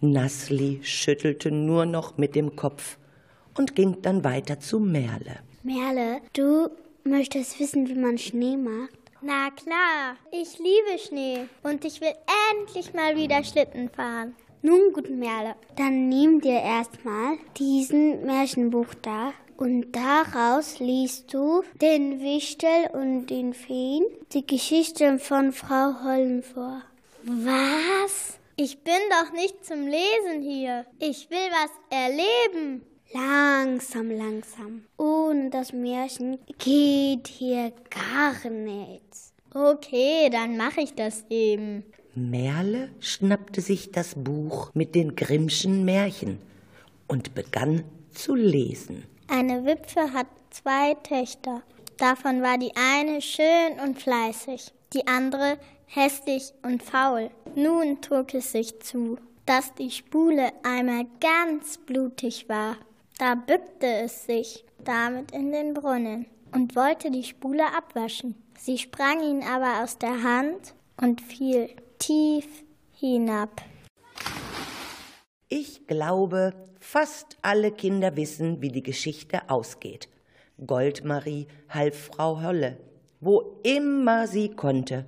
Nassli 0.00 0.80
schüttelte 0.82 1.50
nur 1.50 1.84
noch 1.84 2.18
mit 2.18 2.34
dem 2.36 2.54
Kopf 2.54 2.98
und 3.56 3.74
ging 3.74 4.00
dann 4.02 4.22
weiter 4.22 4.60
zu 4.60 4.78
Merle. 4.78 5.40
Merle, 5.64 6.20
du 6.34 6.70
möchtest 7.04 7.58
wissen, 7.58 7.88
wie 7.88 7.94
man 7.94 8.16
Schnee 8.16 8.56
macht? 8.56 8.98
Na 9.20 9.50
klar, 9.50 10.16
ich 10.30 10.58
liebe 10.58 10.98
Schnee 10.98 11.48
und 11.64 11.84
ich 11.84 12.00
will 12.00 12.14
endlich 12.52 12.94
mal 12.94 13.16
wieder 13.16 13.42
Schlitten 13.42 13.88
fahren. 13.88 14.34
Nun 14.62 14.92
gut, 14.92 15.10
Merle, 15.10 15.56
dann 15.76 16.08
nimm 16.08 16.40
dir 16.40 16.60
erstmal 16.60 17.36
diesen 17.56 18.24
Märchenbuch 18.24 18.94
da 19.02 19.32
und 19.56 19.90
daraus 19.92 20.78
liest 20.78 21.34
du 21.34 21.62
den 21.80 22.20
Wichtel 22.20 22.88
und 22.92 23.26
den 23.26 23.54
Feen 23.54 24.04
die 24.32 24.46
Geschichte 24.46 25.18
von 25.18 25.52
Frau 25.52 26.04
Hollen 26.04 26.44
vor. 26.44 26.82
Was? 27.24 28.37
Ich 28.60 28.82
bin 28.82 28.98
doch 29.08 29.32
nicht 29.32 29.64
zum 29.64 29.86
Lesen 29.86 30.42
hier. 30.42 30.84
Ich 30.98 31.30
will 31.30 31.48
was 31.52 31.70
erleben. 31.90 32.82
Langsam, 33.14 34.10
langsam. 34.10 34.84
Ohne 34.96 35.48
das 35.48 35.72
Märchen 35.72 36.40
geht 36.58 37.28
hier 37.28 37.72
gar 37.88 38.50
nichts. 38.50 39.32
Okay, 39.54 40.28
dann 40.32 40.56
mache 40.56 40.80
ich 40.80 40.92
das 40.92 41.24
eben. 41.30 41.84
Merle 42.16 42.90
schnappte 42.98 43.60
sich 43.60 43.92
das 43.92 44.16
Buch 44.16 44.72
mit 44.74 44.96
den 44.96 45.14
Grimmschen 45.14 45.84
Märchen 45.84 46.40
und 47.06 47.36
begann 47.36 47.84
zu 48.10 48.34
lesen. 48.34 49.04
Eine 49.28 49.64
Witwe 49.66 50.12
hat 50.12 50.26
zwei 50.50 50.94
Töchter. 50.94 51.62
Davon 51.96 52.42
war 52.42 52.58
die 52.58 52.72
eine 52.74 53.22
schön 53.22 53.78
und 53.84 54.02
fleißig, 54.02 54.72
die 54.92 55.06
andere 55.06 55.58
hässlich 55.86 56.52
und 56.62 56.82
faul. 56.82 57.30
Nun 57.60 58.00
trug 58.00 58.34
es 58.34 58.52
sich 58.52 58.78
zu, 58.78 59.18
dass 59.44 59.74
die 59.74 59.90
Spule 59.90 60.52
einmal 60.62 61.06
ganz 61.18 61.76
blutig 61.76 62.48
war. 62.48 62.76
Da 63.18 63.34
bückte 63.34 63.88
es 64.04 64.26
sich 64.26 64.64
damit 64.84 65.32
in 65.32 65.50
den 65.50 65.74
Brunnen 65.74 66.26
und 66.54 66.76
wollte 66.76 67.10
die 67.10 67.24
Spule 67.24 67.64
abwaschen. 67.76 68.36
Sie 68.56 68.78
sprang 68.78 69.24
ihn 69.24 69.42
aber 69.42 69.82
aus 69.82 69.98
der 69.98 70.22
Hand 70.22 70.72
und 71.02 71.20
fiel 71.20 71.68
tief 71.98 72.46
hinab. 72.92 73.60
Ich 75.48 75.88
glaube, 75.88 76.54
fast 76.78 77.38
alle 77.42 77.72
Kinder 77.72 78.14
wissen, 78.14 78.62
wie 78.62 78.70
die 78.70 78.84
Geschichte 78.84 79.50
ausgeht. 79.50 80.08
Goldmarie 80.64 81.48
half 81.70 82.10
Frau 82.14 82.40
Holle, 82.40 82.78
wo 83.18 83.58
immer 83.64 84.28
sie 84.28 84.50
konnte. 84.50 85.06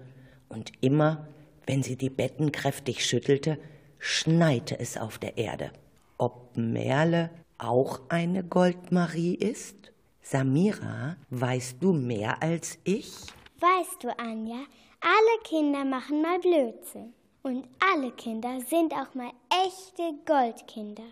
Und 0.48 0.72
immer, 0.80 1.28
wenn 1.66 1.82
sie 1.82 1.96
die 1.96 2.10
Betten 2.10 2.52
kräftig 2.52 3.04
schüttelte, 3.04 3.58
schneite 3.98 4.78
es 4.78 4.96
auf 4.96 5.18
der 5.18 5.38
Erde. 5.38 5.72
Ob 6.18 6.56
Merle 6.56 7.30
auch 7.58 8.00
eine 8.08 8.42
Goldmarie 8.42 9.34
ist? 9.34 9.92
Samira, 10.22 11.16
weißt 11.30 11.76
du 11.80 11.92
mehr 11.92 12.42
als 12.42 12.78
ich? 12.84 13.12
Weißt 13.58 14.02
du, 14.02 14.08
Anja, 14.18 14.60
alle 15.00 15.42
Kinder 15.44 15.84
machen 15.84 16.22
mal 16.22 16.38
Blödsinn. 16.38 17.14
Und 17.42 17.66
alle 17.92 18.12
Kinder 18.12 18.60
sind 18.60 18.92
auch 18.92 19.14
mal 19.14 19.32
echte 19.66 20.14
Goldkinder. 20.26 21.04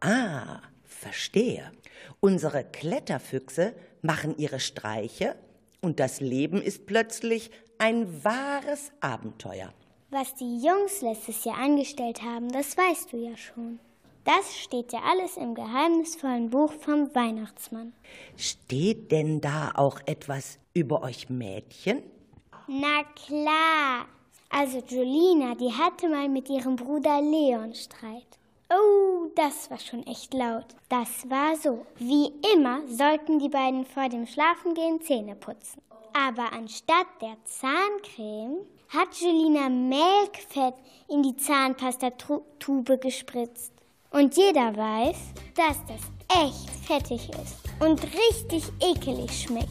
Ah, 0.00 0.60
verstehe. 0.84 1.72
Unsere 2.20 2.64
Kletterfüchse 2.64 3.74
machen 4.00 4.36
ihre 4.36 4.60
Streiche 4.60 5.34
und 5.80 5.98
das 5.98 6.20
Leben 6.20 6.62
ist 6.62 6.86
plötzlich 6.86 7.50
ein 7.78 8.24
wahres 8.24 8.92
Abenteuer. 9.00 9.72
Was 10.14 10.34
die 10.34 10.58
Jungs 10.58 11.00
letztes 11.00 11.42
Jahr 11.44 11.56
angestellt 11.56 12.20
haben, 12.22 12.52
das 12.52 12.76
weißt 12.76 13.14
du 13.14 13.16
ja 13.16 13.34
schon. 13.34 13.80
Das 14.26 14.58
steht 14.58 14.92
ja 14.92 15.00
alles 15.10 15.38
im 15.38 15.54
geheimnisvollen 15.54 16.50
Buch 16.50 16.70
vom 16.70 17.14
Weihnachtsmann. 17.14 17.94
Steht 18.36 19.10
denn 19.10 19.40
da 19.40 19.72
auch 19.74 20.00
etwas 20.04 20.58
über 20.74 21.02
euch 21.02 21.30
Mädchen? 21.30 22.02
Na 22.68 23.04
klar. 23.24 24.04
Also 24.50 24.82
Julina, 24.86 25.54
die 25.54 25.72
hatte 25.72 26.10
mal 26.10 26.28
mit 26.28 26.50
ihrem 26.50 26.76
Bruder 26.76 27.22
Leon 27.22 27.74
Streit. 27.74 28.38
Oh, 28.68 29.28
das 29.34 29.70
war 29.70 29.78
schon 29.78 30.06
echt 30.06 30.34
laut. 30.34 30.66
Das 30.90 31.30
war 31.30 31.56
so. 31.56 31.86
Wie 31.96 32.30
immer 32.54 32.86
sollten 32.86 33.38
die 33.38 33.48
beiden 33.48 33.86
vor 33.86 34.10
dem 34.10 34.26
Schlafengehen 34.26 35.00
Zähne 35.00 35.36
putzen. 35.36 35.80
Aber 36.12 36.52
anstatt 36.52 37.06
der 37.22 37.38
Zahncreme 37.44 38.66
hat 38.92 39.14
Julina 39.18 39.70
Melkfett 39.70 40.74
in 41.08 41.22
die 41.22 41.34
Zahnpastatube 41.36 42.98
gespritzt. 42.98 43.72
Und 44.10 44.36
jeder 44.36 44.76
weiß, 44.76 45.16
dass 45.54 45.78
das 45.86 46.44
echt 46.44 46.68
fettig 46.86 47.30
ist 47.30 47.56
und 47.80 48.02
richtig 48.02 48.70
ekelig 48.80 49.44
schmeckt. 49.44 49.70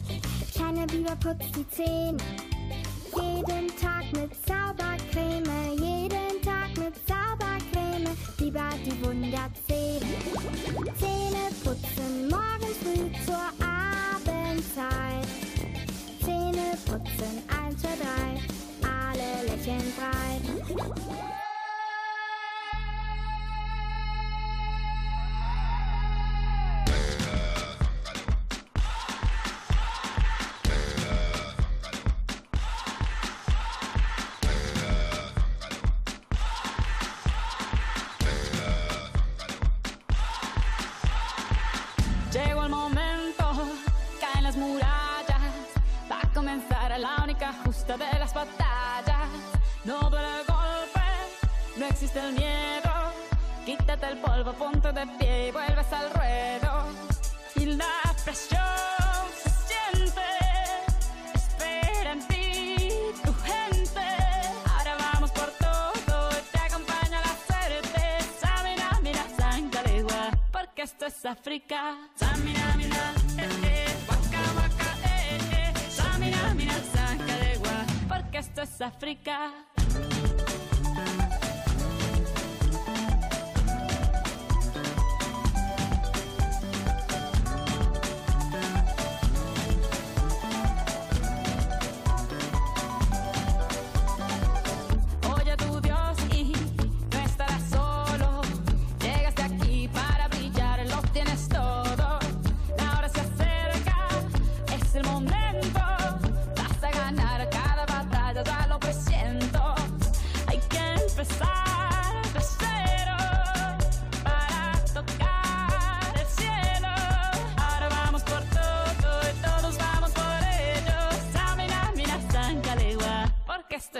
Kleiner 0.52 0.86
Biber 0.86 1.14
putzt 1.16 1.54
die 1.54 1.68
Zähne. 1.68 2.18
Jeden 3.14 3.68
Tag 3.76 4.12
mit 4.12 4.32
Zaubercreme. 4.44 4.61
Bye. 20.88 21.21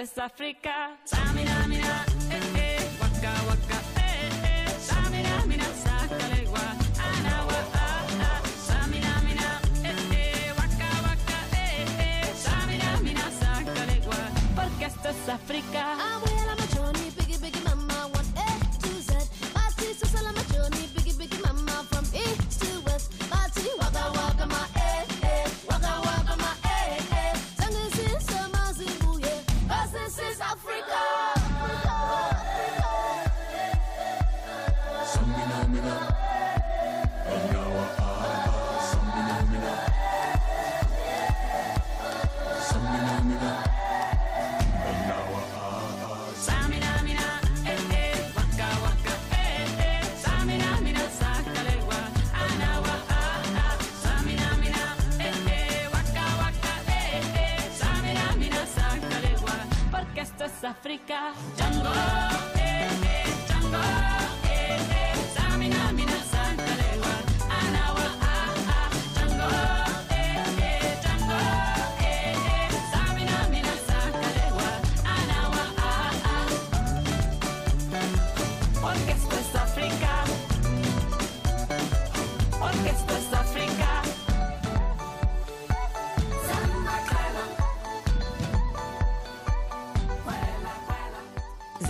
Es 0.02 0.18
África. 0.18 0.96
Samina, 1.04 1.64
mira, 1.68 2.04
eh, 2.30 2.40
eh, 2.56 2.90
waka, 3.00 3.32
waka, 3.48 3.78
eh, 3.98 4.66
eh. 4.66 4.76
Samina, 4.88 5.46
mira, 5.46 5.64
sangalegua, 5.84 6.66
anawa, 7.08 7.58
ah, 7.74 8.06
ah. 8.28 8.40
Samina, 8.66 9.12
mira, 9.26 9.50
eh, 9.84 9.94
eh, 10.12 10.52
waka, 10.58 10.90
waka, 11.06 11.38
eh, 11.56 11.86
eh. 12.00 12.34
Samina, 12.44 12.90
mira, 13.00 13.26
sangalegua, 13.42 14.20
porque 14.56 14.86
esto 14.86 15.08
es 15.08 15.28
África. 15.28 15.82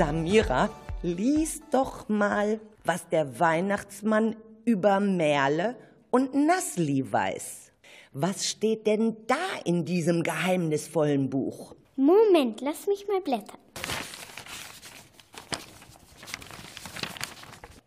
Samira, 0.03 0.71
lies 1.03 1.61
doch 1.71 2.09
mal, 2.09 2.61
was 2.83 3.09
der 3.09 3.39
Weihnachtsmann 3.39 4.37
über 4.65 5.01
Merle 5.01 5.77
und 6.11 6.35
Nasli 6.35 7.13
weiß. 7.13 7.73
Was 8.13 8.49
steht 8.49 8.87
denn 8.87 9.17
da 9.27 9.37
in 9.65 9.85
diesem 9.85 10.23
geheimnisvollen 10.23 11.31
Buch? 11.31 11.75
Moment, 11.97 12.61
lass 12.63 12.87
mich 12.87 13.07
mal 13.07 13.21
blättern. 13.21 13.59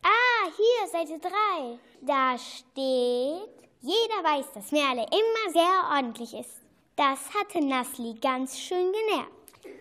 Ah, 0.03 0.51
hier, 0.55 0.87
Seite 0.91 1.19
3. 1.19 1.79
Da 2.05 2.37
steht, 2.37 3.49
jeder 3.81 4.21
weiß, 4.23 4.51
dass 4.53 4.71
Merle 4.71 5.05
immer 5.09 5.51
sehr 5.51 5.95
ordentlich 5.95 6.35
ist. 6.35 6.61
Das 6.95 7.19
hatte 7.33 7.65
Nasli 7.65 8.13
ganz 8.21 8.59
schön 8.59 8.91
genervt. 8.91 9.31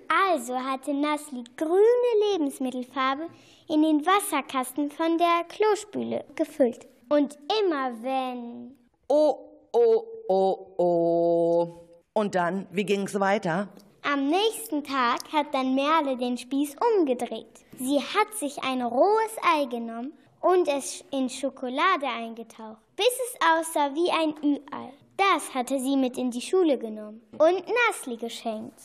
Also 0.09 0.55
hatte 0.55 0.95
Nasli 0.95 1.45
grüne 1.57 2.33
Lebensmittelfarbe 2.33 3.27
in 3.69 3.83
den 3.83 4.07
Wasserkasten 4.07 4.91
von 4.91 5.19
der 5.19 5.45
Klospüle 5.49 6.25
gefüllt. 6.35 6.87
Und 7.11 7.37
immer 7.61 7.93
wenn... 8.03 8.75
Oh, 9.09 9.37
oh, 9.73 10.05
oh, 10.29 10.67
oh. 10.79 11.81
Und 12.15 12.35
dann, 12.35 12.67
wie 12.71 12.85
ging's 12.85 13.21
weiter? 13.21 13.69
am 14.05 14.29
nächsten 14.29 14.85
Tag 14.85 15.33
hat 15.33 15.53
dann 15.55 15.75
Merle 15.75 16.17
den 16.17 16.37
Spieß 16.37 16.77
umgedreht. 16.99 17.65
Sie 17.79 17.99
hat 17.99 18.35
sich 18.35 18.63
ein 18.63 18.83
rohes 18.83 19.37
Ei 19.43 19.65
genommen 19.65 20.13
und 20.45 20.69
es 20.69 21.03
in 21.11 21.31
Schokolade 21.31 22.07
eingetaucht, 22.07 22.83
bis 22.97 23.07
es 23.07 23.39
aussah 23.41 23.95
wie 23.95 24.11
ein 24.11 24.35
Ü-Ei. 24.43 24.93
Das 25.17 25.55
hatte 25.55 25.81
sie 25.81 25.97
mit 25.97 26.19
in 26.19 26.31
die 26.31 26.43
Schule 26.43 26.77
genommen 26.77 27.23
und 27.39 27.65
Nasli 27.89 28.17
geschenkt. 28.17 28.79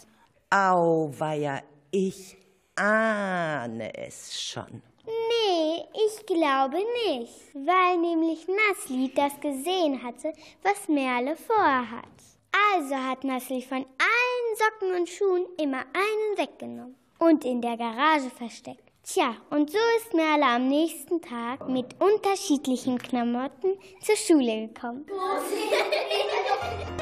Auweia, 0.49 1.61
ich 1.91 2.37
ahne 2.75 3.93
es 3.93 4.41
schon. 4.41 4.81
Nee, 5.05 5.83
ich 6.05 6.25
glaube 6.25 6.77
nicht, 7.07 7.53
weil 7.55 7.97
nämlich 7.97 8.47
Nasli 8.47 9.11
das 9.13 9.37
gesehen 9.41 10.01
hatte, 10.01 10.31
was 10.63 10.87
Merle 10.87 11.35
vorhat. 11.35 12.05
Also 12.73 12.95
hat 12.95 13.25
Nasli 13.25 13.61
von 13.61 13.85
allen 13.85 14.55
Socken 14.55 14.95
und 14.97 15.09
Schuhen 15.09 15.45
immer 15.57 15.83
einen 15.93 16.37
weggenommen 16.37 16.95
und 17.17 17.43
in 17.43 17.61
der 17.61 17.75
Garage 17.75 18.29
versteckt. 18.29 18.88
Tja, 19.11 19.35
und 19.49 19.71
so 19.71 19.77
ist 19.97 20.13
Merle 20.13 20.45
am 20.45 20.67
nächsten 20.67 21.19
Tag 21.19 21.67
mit 21.67 21.95
unterschiedlichen 21.99 22.99
Klamotten 22.99 23.75
zur 24.03 24.15
Schule 24.15 24.67
gekommen. 24.67 25.07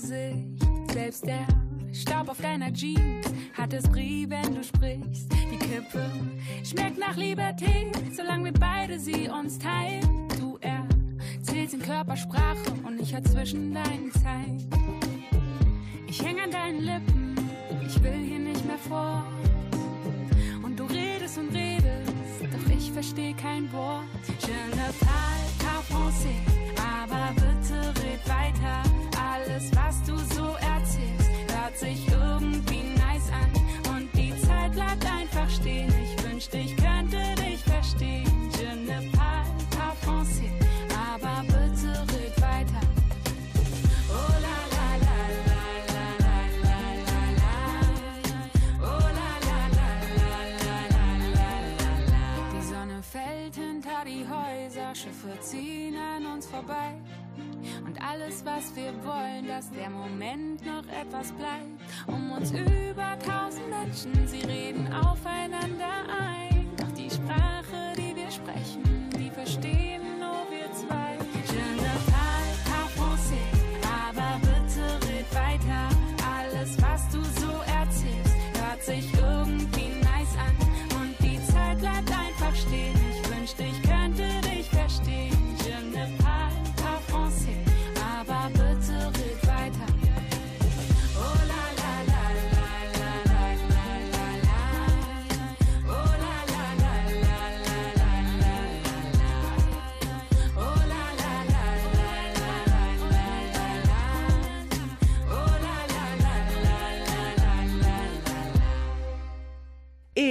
Gesicht. 0.00 0.92
Selbst 0.92 1.26
der 1.26 1.44
Staub 1.92 2.28
auf 2.28 2.40
deiner 2.40 2.72
Jeans 2.72 3.26
hat 3.52 3.72
es 3.72 3.82
Brie, 3.88 4.26
wenn 4.28 4.54
du 4.54 4.62
sprichst. 4.62 5.32
Die 5.50 5.58
Kippe 5.58 6.08
schmeckt 6.62 6.98
nach 6.98 7.16
Liberté, 7.16 7.90
solange 8.14 8.44
wir 8.44 8.52
beide 8.52 9.00
sie 9.00 9.28
uns 9.28 9.58
teilen. 9.58 10.28
Du 10.38 10.56
erzählst 10.60 11.74
in 11.74 11.82
Körpersprache 11.82 12.72
und 12.86 13.00
ich 13.00 13.12
hör 13.12 13.24
zwischen 13.24 13.74
deinen 13.74 14.12
Zeilen. 14.12 14.70
Ich 16.06 16.22
häng 16.24 16.38
an 16.38 16.52
deinen 16.52 16.80
Lippen, 16.80 17.34
ich 17.84 18.00
will 18.00 18.24
hier 18.24 18.38
nicht 18.38 18.64
mehr 18.64 18.78
fort. 18.78 19.24
Und 20.62 20.78
du 20.78 20.84
redest 20.84 21.38
und 21.38 21.52
redest, 21.52 22.12
doch 22.40 22.72
ich 22.72 22.92
versteh 22.92 23.32
kein 23.32 23.70
Wort. 23.72 24.04
Je 24.46 24.76
ne 24.76 24.92
parle 25.00 25.48
pas 25.58 25.82
français, 25.90 26.38
aber 26.76 27.32
bitte 27.34 27.88
red 28.00 28.28
weiter. 28.28 28.97
Alles, 29.58 29.70
was 29.74 30.02
du 30.04 30.16
so 30.36 30.54
erzählst, 30.60 31.30
hört 31.52 31.76
sich 31.76 32.06
irgendwie 32.06 32.94
nice 32.96 33.28
an. 33.32 33.50
Und 33.92 34.08
die 34.14 34.32
Zeit 34.40 34.70
bleibt 34.72 35.04
einfach 35.04 35.50
stehen. 35.50 35.92
Ich 36.00 36.24
wünschte, 36.24 36.58
ich 36.58 36.76
könnte 36.76 37.18
dich 37.42 37.64
verstehen. 37.64 38.50
Je 38.56 38.76
ne 38.86 39.10
parle 39.10 39.50
pas 39.76 39.96
français, 40.04 40.52
aber 41.10 41.42
bitte 41.42 41.90
red 42.12 42.40
weiter. 42.40 42.82
Oh 44.10 44.32
la 44.46 44.58
la 44.76 44.88
la 45.06 45.20
la 45.50 45.64
la 45.94 46.38
la 46.62 46.78
la 47.08 47.20
la. 47.40 47.56
Oh 48.80 49.06
la 49.18 49.32
la 49.48 49.60
la 49.78 49.90
la 50.66 50.76
la 50.94 51.08
la 51.34 51.92
la. 52.12 52.26
Die 52.54 52.62
Sonne 52.62 53.02
fällt 53.02 53.56
hinter 53.56 54.00
die 54.06 54.24
Häuser, 54.24 54.94
Schiffe 54.94 55.40
ziehen 55.40 55.96
an 55.96 56.26
uns 56.32 56.46
vorbei. 56.46 56.94
Alles, 58.00 58.44
was 58.44 58.74
wir 58.76 58.92
wollen, 59.04 59.48
dass 59.48 59.70
der 59.70 59.90
Moment 59.90 60.64
noch 60.64 60.84
etwas 61.00 61.32
bleibt. 61.32 61.66
Um 62.06 62.32
uns 62.32 62.52
über 62.52 63.18
tausend 63.18 63.68
Menschen, 63.68 64.26
sie 64.26 64.42
reden 64.46 64.86
aufeinander 64.92 66.06
ein. 66.08 66.68
Doch 66.76 66.90
die 66.92 67.10
Sprache, 67.10 67.92
die 67.96 68.14
wir 68.14 68.30
sprechen, 68.30 69.10
die 69.18 69.30
verstehen 69.30 70.18
nur 70.20 70.46
wir 70.50 70.72
zwei. 70.72 71.18
Je 71.50 71.82
ne 71.82 71.94
parle 72.10 72.54
pas 72.68 72.90
français, 72.96 73.50
aber 73.82 74.38
bitte 74.42 75.06
red 75.08 75.34
weiter. 75.34 75.88
Alles, 76.38 76.76
was 76.80 77.08
du 77.10 77.22
so 77.40 77.52
erzählst, 77.80 78.36
hört 78.60 78.82
sich 78.84 79.17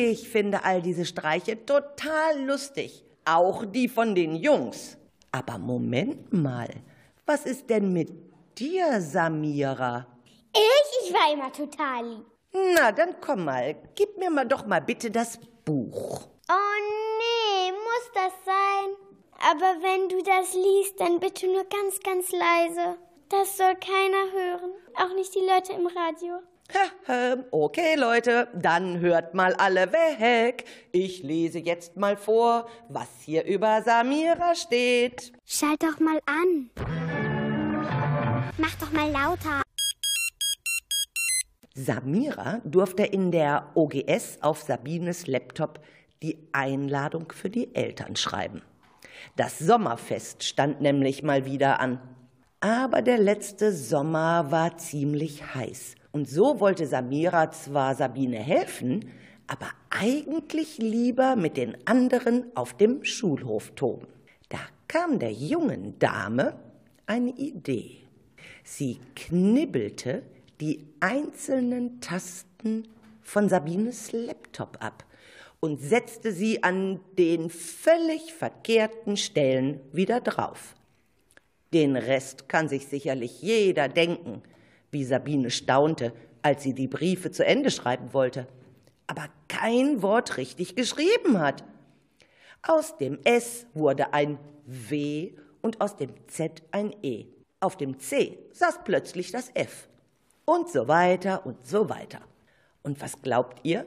Ich 0.09 0.29
finde 0.29 0.63
all 0.63 0.81
diese 0.81 1.03
Streiche 1.03 1.65
total 1.65 2.41
lustig. 2.41 3.03
Auch 3.25 3.65
die 3.65 3.89
von 3.89 4.15
den 4.15 4.37
Jungs. 4.37 4.97
Aber 5.33 5.57
Moment 5.57 6.31
mal. 6.31 6.69
Was 7.25 7.45
ist 7.45 7.69
denn 7.69 7.91
mit 7.91 8.09
dir, 8.57 9.01
Samira? 9.01 10.07
Ich? 10.55 11.07
Ich 11.09 11.13
war 11.13 11.33
immer 11.33 11.51
total 11.51 12.07
lieb. 12.07 12.25
Na, 12.53 12.93
dann 12.93 13.19
komm 13.19 13.43
mal. 13.43 13.75
Gib 13.95 14.17
mir 14.17 14.29
mal 14.29 14.45
doch 14.47 14.65
mal 14.65 14.79
bitte 14.79 15.11
das 15.11 15.37
Buch. 15.65 16.29
Oh 16.49 16.77
nee, 17.19 17.71
muss 17.73 18.11
das 18.13 18.33
sein? 18.45 18.89
Aber 19.51 19.75
wenn 19.81 20.07
du 20.07 20.23
das 20.23 20.53
liest, 20.53 21.01
dann 21.01 21.19
bitte 21.19 21.47
nur 21.47 21.65
ganz, 21.65 21.99
ganz 21.99 22.31
leise. 22.31 22.95
Das 23.27 23.57
soll 23.57 23.75
keiner 23.75 24.31
hören. 24.31 24.71
Auch 24.95 25.13
nicht 25.15 25.35
die 25.35 25.45
Leute 25.45 25.73
im 25.73 25.87
Radio. 25.87 26.39
Okay, 27.51 27.95
Leute, 27.95 28.49
dann 28.53 28.99
hört 28.99 29.33
mal 29.33 29.53
alle 29.53 29.91
weg. 29.93 30.65
Ich 30.91 31.23
lese 31.23 31.59
jetzt 31.59 31.95
mal 31.95 32.17
vor, 32.17 32.67
was 32.89 33.07
hier 33.23 33.45
über 33.45 33.81
Samira 33.81 34.55
steht. 34.55 35.31
Schalt 35.45 35.83
doch 35.83 35.99
mal 35.99 36.19
an. 36.25 36.69
Mach 38.57 38.75
doch 38.75 38.91
mal 38.91 39.09
lauter. 39.09 39.61
Samira 41.73 42.59
durfte 42.65 43.03
in 43.03 43.31
der 43.31 43.71
OGS 43.75 44.39
auf 44.41 44.61
Sabines 44.61 45.27
Laptop 45.27 45.79
die 46.23 46.49
Einladung 46.51 47.31
für 47.31 47.49
die 47.49 47.73
Eltern 47.75 48.15
schreiben. 48.15 48.61
Das 49.35 49.59
Sommerfest 49.59 50.43
stand 50.43 50.81
nämlich 50.81 51.23
mal 51.23 51.45
wieder 51.45 51.79
an. 51.79 52.01
Aber 52.59 53.03
der 53.03 53.19
letzte 53.19 53.71
Sommer 53.71 54.51
war 54.51 54.77
ziemlich 54.77 55.53
heiß. 55.53 55.95
Und 56.11 56.29
so 56.29 56.59
wollte 56.59 56.87
Samira 56.87 57.51
zwar 57.51 57.95
Sabine 57.95 58.37
helfen, 58.39 59.11
aber 59.47 59.69
eigentlich 59.89 60.77
lieber 60.77 61.35
mit 61.35 61.57
den 61.57 61.77
anderen 61.87 62.45
auf 62.55 62.75
dem 62.75 63.03
Schulhof 63.03 63.71
toben. 63.71 64.07
Da 64.49 64.59
kam 64.87 65.19
der 65.19 65.31
jungen 65.31 65.97
Dame 65.99 66.59
eine 67.05 67.31
Idee. 67.31 67.97
Sie 68.63 68.99
knibbelte 69.15 70.23
die 70.59 70.87
einzelnen 70.99 72.01
Tasten 72.01 72.87
von 73.21 73.47
Sabines 73.49 74.11
Laptop 74.11 74.77
ab 74.81 75.05
und 75.59 75.81
setzte 75.81 76.31
sie 76.31 76.63
an 76.63 76.99
den 77.17 77.49
völlig 77.49 78.33
verkehrten 78.33 79.17
Stellen 79.17 79.79
wieder 79.91 80.21
drauf. 80.21 80.75
Den 81.73 81.95
Rest 81.95 82.47
kann 82.47 82.69
sich 82.69 82.87
sicherlich 82.87 83.41
jeder 83.41 83.89
denken, 83.89 84.41
wie 84.97 85.03
Sabine 85.03 85.51
staunte, 85.51 86.11
als 86.41 86.63
sie 86.63 86.73
die 86.73 86.87
Briefe 86.87 87.29
zu 87.29 87.45
Ende 87.45 87.69
schreiben 87.69 88.13
wollte, 88.13 88.47
aber 89.05 89.27
kein 89.47 90.01
Wort 90.01 90.37
richtig 90.37 90.75
geschrieben 90.75 91.39
hat. 91.39 91.63
Aus 92.63 92.97
dem 92.97 93.19
S 93.23 93.67
wurde 93.75 94.11
ein 94.11 94.39
W 94.65 95.33
und 95.61 95.81
aus 95.81 95.97
dem 95.97 96.09
Z 96.25 96.63
ein 96.71 96.95
E. 97.03 97.27
Auf 97.59 97.77
dem 97.77 97.99
C 97.99 98.39
saß 98.53 98.79
plötzlich 98.85 99.31
das 99.31 99.51
F. 99.53 99.87
Und 100.45 100.67
so 100.69 100.87
weiter 100.87 101.45
und 101.45 101.67
so 101.67 101.89
weiter. 101.89 102.21
Und 102.81 102.99
was 102.99 103.21
glaubt 103.21 103.59
ihr? 103.61 103.85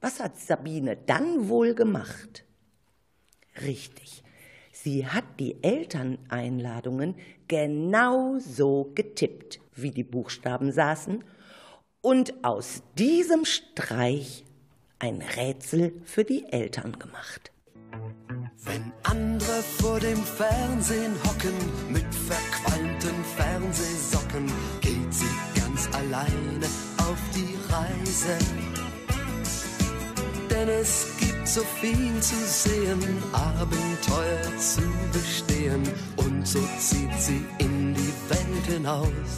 Was 0.00 0.20
hat 0.20 0.38
Sabine 0.38 0.96
dann 0.96 1.48
wohl 1.48 1.74
gemacht? 1.74 2.44
Richtig. 3.64 4.22
Sie 4.70 5.08
hat 5.08 5.24
die 5.40 5.60
Elterneinladungen 5.64 7.16
genau 7.48 8.38
so 8.38 8.92
getippt, 8.94 9.60
wie 9.74 9.90
die 9.90 10.04
Buchstaben 10.04 10.72
saßen, 10.72 11.24
und 12.00 12.44
aus 12.44 12.82
diesem 12.98 13.44
Streich 13.44 14.44
ein 14.98 15.22
Rätsel 15.22 15.92
für 16.04 16.24
die 16.24 16.44
Eltern 16.50 16.98
gemacht. 16.98 17.52
Wenn 18.64 18.92
andere 19.02 19.62
vor 19.78 19.98
dem 20.00 20.22
Fernsehen 20.22 21.14
hocken 21.24 21.54
mit 21.92 22.14
verqualmten 22.14 23.24
Fernsehsocken, 23.36 24.46
geht 24.80 25.12
sie 25.12 25.60
ganz 25.60 25.88
alleine 25.94 26.66
auf 26.98 27.18
die 27.34 27.56
Reise. 27.72 28.38
Denn 30.50 30.68
es 30.68 31.11
so 31.52 31.60
viel 31.82 32.18
zu 32.22 32.34
sehen, 32.46 33.22
Abenteuer 33.32 34.56
zu 34.56 34.80
bestehen 35.12 35.82
und 36.16 36.48
so 36.48 36.60
zieht 36.78 37.12
sie 37.18 37.44
in 37.58 37.92
die 37.92 38.14
Welt 38.30 38.66
hinaus. 38.66 39.32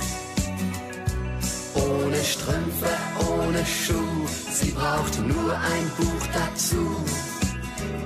Ohne 1.74 2.22
Strümpfe, 2.22 2.92
ohne 3.32 3.66
Schuh, 3.66 4.28
sie 4.52 4.70
braucht 4.70 5.18
nur 5.26 5.58
ein 5.58 5.90
Buch 5.96 6.26
dazu. 6.32 6.86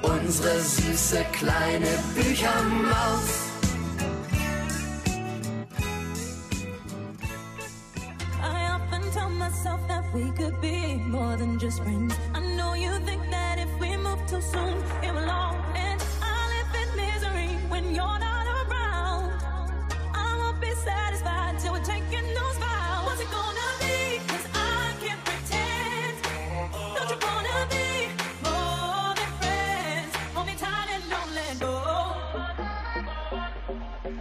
Unsere 0.00 0.58
süße 0.58 1.26
kleine 1.32 1.92
Büchermaus. 2.14 3.28
I 8.42 8.70
often 8.74 9.02
tell 9.12 9.28
myself 9.28 9.86
that 9.88 10.04
we 10.14 10.32
could 10.32 10.58
be 10.62 10.96
more 10.96 11.36
than 11.36 11.58
just 11.58 11.82
friends. 11.82 12.14
I 12.34 12.40
know 12.56 12.72
you 12.72 12.92
think 13.04 13.17
too 14.28 14.42
soon, 14.42 14.76
it. 15.74 16.04
I 16.20 16.36
live 16.52 16.72
in 16.82 16.88
misery 16.96 17.48
when 17.70 17.94
you're 17.94 18.18
not 18.18 18.46
around. 18.46 19.32
I 20.14 20.36
won't 20.36 20.60
be 20.60 20.70
satisfied 20.74 21.58
till 21.58 21.72
we're 21.72 21.80
taking 21.80 22.26
those 22.34 22.58
vows. 22.58 23.06
What's 23.06 23.22
it 23.22 23.30
gonna 23.30 23.70
be? 23.80 24.20
'Cause 24.28 24.46
I 24.54 24.92
can't 25.00 25.24
pretend. 25.24 26.14
Don't 26.94 27.10
you 27.12 27.18
wanna 27.26 27.66
be 27.70 27.88
more 28.44 29.14
than 29.18 29.30
friends? 29.40 30.12
Hold 30.34 30.46
me 30.46 30.54
tight 30.56 30.88
and 30.94 31.04
don't 31.08 31.32
let 31.34 31.58
go. 31.58 31.74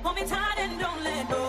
Hold 0.03 0.15
me 0.15 0.23
tight 0.25 0.57
and 0.59 0.79
don't 0.79 1.03
let 1.03 1.29
go. 1.29 1.46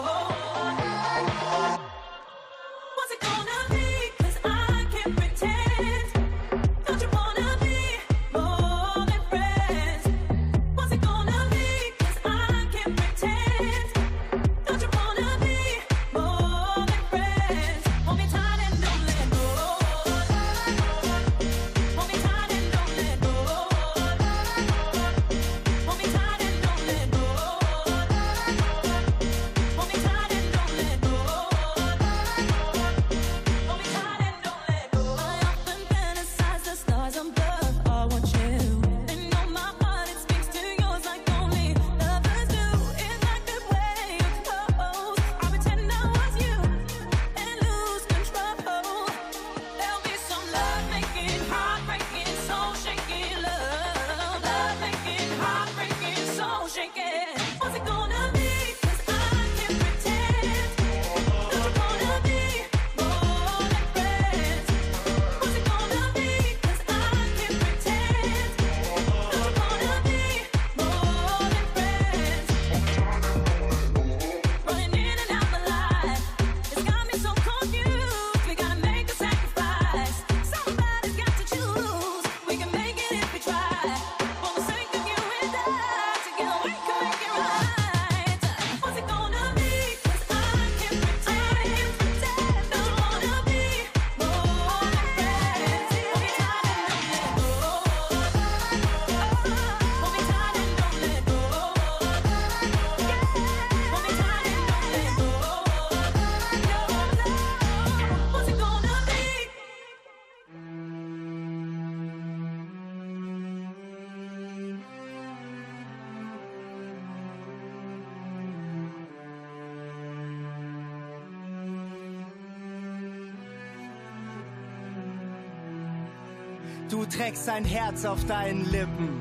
Du 126.91 127.05
trägst 127.05 127.47
ein 127.51 127.67
Herz 127.67 128.07
auf 128.07 128.25
deinen 128.25 128.65
Lippen. 128.71 129.21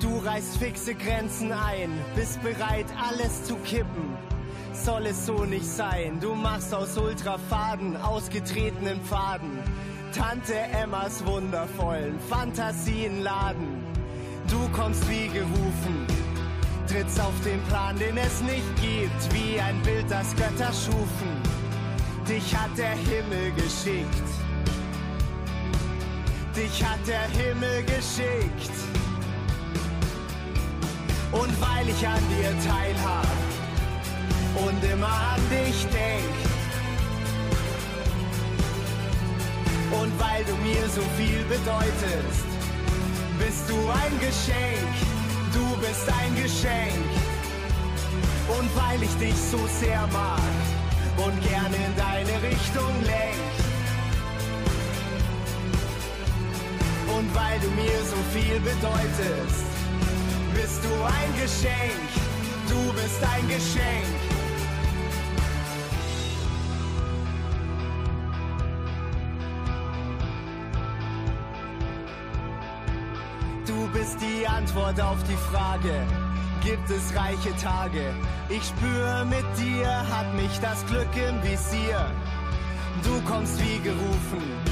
Du 0.00 0.18
reißt 0.18 0.56
fixe 0.56 0.92
Grenzen 0.94 1.52
ein, 1.52 1.90
bist 2.16 2.42
bereit, 2.42 2.86
alles 3.08 3.44
zu 3.44 3.54
kippen. 3.56 4.16
soll 4.72 5.06
es 5.06 5.26
so 5.26 5.44
nicht 5.44 5.66
sein. 5.66 6.18
Du 6.20 6.34
machst 6.34 6.74
aus 6.74 6.96
Ultrafaden 6.98 7.96
ausgetretenen 7.96 9.00
Pfaden. 9.02 9.58
Tante 10.12 10.54
Emmas 10.54 11.24
wundervollen 11.24 12.18
Fantasien 12.28 13.22
laden. 13.22 13.84
Du 14.50 14.68
kommst 14.72 15.08
wie 15.08 15.28
gerufen, 15.28 16.06
trittst 16.88 17.20
auf 17.20 17.34
den 17.44 17.62
Plan, 17.64 17.96
den 17.98 18.16
es 18.16 18.40
nicht 18.40 18.76
gibt, 18.80 19.34
wie 19.34 19.60
ein 19.60 19.80
Bild, 19.82 20.06
das 20.10 20.34
Götter 20.34 20.72
schufen. 20.72 21.42
Dich 22.28 22.56
hat 22.56 22.76
der 22.76 22.96
Himmel 22.96 23.52
geschickt. 23.52 24.47
Dich 26.58 26.84
hat 26.84 26.98
der 27.06 27.28
Himmel 27.40 27.84
geschickt. 27.84 28.76
Und 31.30 31.60
weil 31.60 31.88
ich 31.88 32.04
an 32.04 32.22
dir 32.28 32.50
teilhab 32.68 33.28
und 34.56 34.92
immer 34.92 35.06
an 35.06 35.40
dich 35.50 35.86
denk. 35.86 36.36
Und 40.02 40.12
weil 40.18 40.42
du 40.46 40.56
mir 40.56 40.88
so 40.88 41.02
viel 41.16 41.44
bedeutest, 41.44 42.48
bist 43.38 43.70
du 43.70 43.76
ein 43.90 44.18
Geschenk. 44.18 44.94
Du 45.54 45.76
bist 45.76 46.08
ein 46.08 46.34
Geschenk. 46.34 47.08
Und 48.48 48.68
weil 48.74 49.00
ich 49.00 49.14
dich 49.18 49.36
so 49.52 49.60
sehr 49.80 50.04
mag 50.08 50.40
und 51.18 51.40
gerne 51.40 51.76
in 51.76 51.96
deine 51.96 52.42
Richtung 52.42 52.92
lenk. 53.04 53.47
Und 57.18 57.34
weil 57.34 57.58
du 57.58 57.68
mir 57.70 57.98
so 58.04 58.16
viel 58.32 58.60
bedeutest, 58.60 59.66
bist 60.54 60.80
du 60.84 61.04
ein 61.04 61.32
Geschenk. 61.42 62.08
Du 62.68 62.92
bist 62.92 63.20
ein 63.34 63.48
Geschenk. 63.48 64.06
Du 73.66 73.88
bist 73.92 74.18
die 74.20 74.46
Antwort 74.46 75.00
auf 75.00 75.18
die 75.24 75.36
Frage, 75.50 76.06
gibt 76.62 76.88
es 76.88 77.16
reiche 77.16 77.56
Tage? 77.56 78.14
Ich 78.48 78.62
spüre, 78.64 79.26
mit 79.26 79.44
dir 79.58 79.88
hat 80.08 80.32
mich 80.34 80.56
das 80.60 80.86
Glück 80.86 81.08
im 81.16 81.42
Visier. 81.42 82.12
Du 83.02 83.20
kommst 83.22 83.58
wie 83.60 83.80
gerufen, 83.80 84.67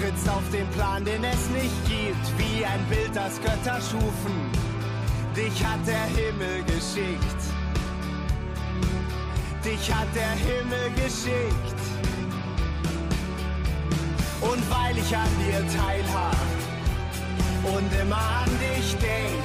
trittst 0.00 0.28
auf 0.30 0.48
den 0.50 0.66
Plan, 0.70 1.04
den 1.04 1.22
es 1.24 1.48
nicht 1.50 1.84
gibt, 1.86 2.26
wie 2.38 2.64
ein 2.64 2.82
Bild, 2.88 3.14
das 3.14 3.38
Götter 3.40 3.78
schufen. 3.80 4.36
Dich 5.36 5.64
hat 5.64 5.86
der 5.86 6.06
Himmel 6.16 6.62
geschickt. 6.64 7.40
Dich 9.64 9.92
hat 9.92 10.08
der 10.14 10.32
Himmel 10.46 10.90
geschickt. 10.96 11.80
Und 14.40 14.62
weil 14.70 14.96
ich 14.96 15.14
an 15.14 15.28
dir 15.38 15.60
teilhab 15.78 16.48
und 17.62 18.00
immer 18.00 18.16
an 18.16 18.50
dich 18.58 18.96
denk. 18.96 19.44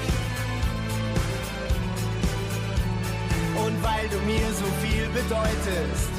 Und 3.65 3.83
weil 3.83 4.07
du 4.07 4.17
mir 4.25 4.47
so 4.53 4.65
viel 4.81 5.07
bedeutest, 5.09 6.11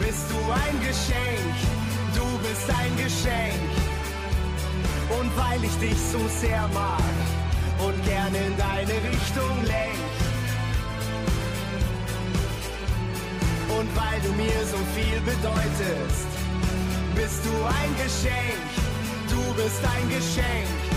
bist 0.00 0.30
du 0.30 0.52
ein 0.52 0.80
Geschenk. 0.80 1.81
Du 2.14 2.26
bist 2.46 2.68
ein 2.68 2.96
Geschenk. 2.96 3.70
Und 5.18 5.30
weil 5.36 5.62
ich 5.64 5.76
dich 5.78 5.98
so 6.12 6.18
sehr 6.40 6.68
mag 6.74 7.14
und 7.84 8.04
gerne 8.04 8.38
in 8.38 8.56
deine 8.56 8.96
Richtung 9.10 9.64
lenk. 9.64 10.02
Und 13.78 13.88
weil 13.96 14.20
du 14.20 14.32
mir 14.34 14.60
so 14.70 14.78
viel 14.94 15.20
bedeutest, 15.20 16.28
bist 17.14 17.44
du 17.44 17.54
ein 17.64 17.92
Geschenk. 17.96 18.64
Du 19.28 19.54
bist 19.54 19.80
ein 19.84 20.08
Geschenk. 20.08 20.91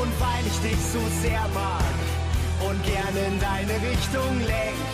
Und 0.00 0.12
weil 0.20 0.46
ich 0.46 0.58
dich 0.60 0.80
so 0.92 1.00
sehr 1.22 1.46
mag 1.54 1.96
und 2.68 2.82
gerne 2.84 3.20
in 3.28 3.40
deine 3.40 3.74
Richtung 3.88 4.38
lenk. 4.46 4.86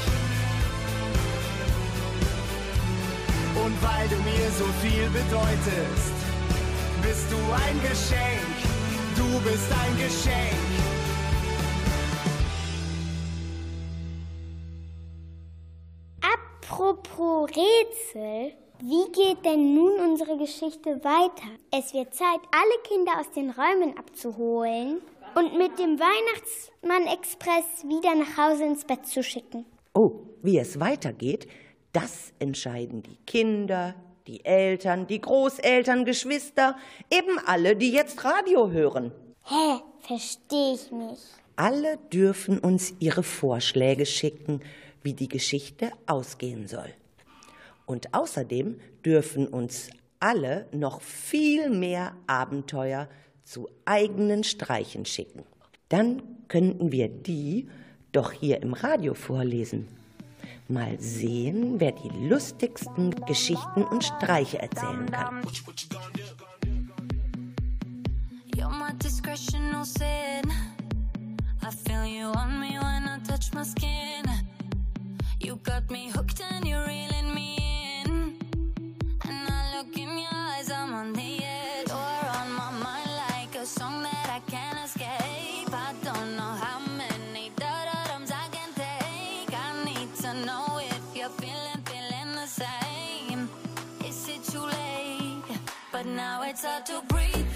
Und 3.55 3.83
weil 3.83 4.09
du 4.09 4.17
mir 4.17 4.51
so 4.59 4.67
viel 4.81 5.09
bedeutest, 5.11 6.15
bist 7.03 7.27
du 7.31 7.37
ein 7.65 7.81
Geschenk. 7.83 8.57
Du 9.17 9.41
bist 9.41 9.71
ein 9.85 9.97
Geschenk. 9.99 10.63
Apropos 16.21 17.51
Rätsel, 17.51 18.55
wie 18.83 19.13
geht 19.13 19.45
denn 19.45 19.75
nun 19.75 19.93
unsere 20.01 20.37
Geschichte 20.37 20.91
weiter? 21.05 21.47
Es 21.71 21.95
wird 21.95 22.13
Zeit, 22.15 22.41
alle 22.51 22.83
Kinder 22.83 23.13
aus 23.21 23.31
den 23.31 23.51
Räumen 23.51 23.97
abzuholen 23.97 25.01
und 25.37 25.57
mit 25.57 25.79
dem 25.79 26.01
Weihnachtsmann-Express 26.01 27.85
wieder 27.85 28.17
nach 28.17 28.37
Hause 28.37 28.65
ins 28.65 28.85
Bett 28.85 29.07
zu 29.07 29.23
schicken. 29.23 29.65
Oh, 29.95 30.23
wie 30.43 30.59
es 30.59 30.81
weitergeht, 30.81 31.47
das 31.93 32.33
entscheiden 32.41 33.05
die 33.05 33.19
Kinder, 33.25 33.95
die 34.27 34.45
Eltern, 34.45 35.07
die 35.07 35.21
Großeltern, 35.21 36.05
Geschwister, 36.05 36.77
eben 37.09 37.39
alle, 37.47 37.77
die 37.77 37.93
jetzt 37.93 38.25
Radio 38.25 38.71
hören. 38.71 39.13
Hä, 39.45 39.81
verstehe 40.01 40.75
ich 40.75 40.91
nicht. 40.91 41.23
Alle 41.55 41.99
dürfen 42.13 42.59
uns 42.59 42.95
ihre 42.99 43.23
Vorschläge 43.23 44.07
schicken, 44.07 44.61
wie 45.05 45.15
die 45.15 45.29
Geschichte 45.29 45.93
ausgehen 46.07 46.67
soll. 46.67 46.93
Und 47.87 48.15
außerdem 48.15 48.79
dürfen 49.05 49.47
uns 49.47 49.91
alle 50.21 50.67
noch 50.73 51.01
viel 51.03 51.69
mehr 51.71 52.15
Abenteuer 52.27 53.09
zu 53.45 53.69
eigenen 53.85 54.45
Streichen 54.45 55.05
schicken. 55.05 55.45
Dann 55.89 56.23
könnten 56.49 56.93
wir 56.93 57.09
die 57.09 57.69
doch 58.13 58.33
hier 58.33 58.63
im 58.63 58.73
Radio 58.73 59.15
vorlesen. 59.15 59.89
Mal 60.69 60.99
sehen, 61.01 61.81
wer 61.81 61.93
die 61.93 62.09
lustigsten 62.29 63.11
Geschichten 63.27 63.83
und 63.85 64.05
Streiche 64.05 64.59
erzählen 64.61 65.11
kann. 65.11 65.43
You're 68.55 68.71
my 68.71 68.93
discretional 69.03 69.85
sin. 69.85 70.51
I 71.63 71.71
feel 71.85 72.05
you 72.05 72.27
on 72.29 72.61
me 72.61 72.79
when 72.79 73.09
I 73.09 73.19
touch 73.27 73.53
my 73.55 73.65
skin. 73.65 74.25
You 75.41 75.57
got 75.57 75.91
me 75.91 76.11
hooked 76.15 76.41
and 76.41 76.62
to 96.63 97.03
breathe. 97.09 97.52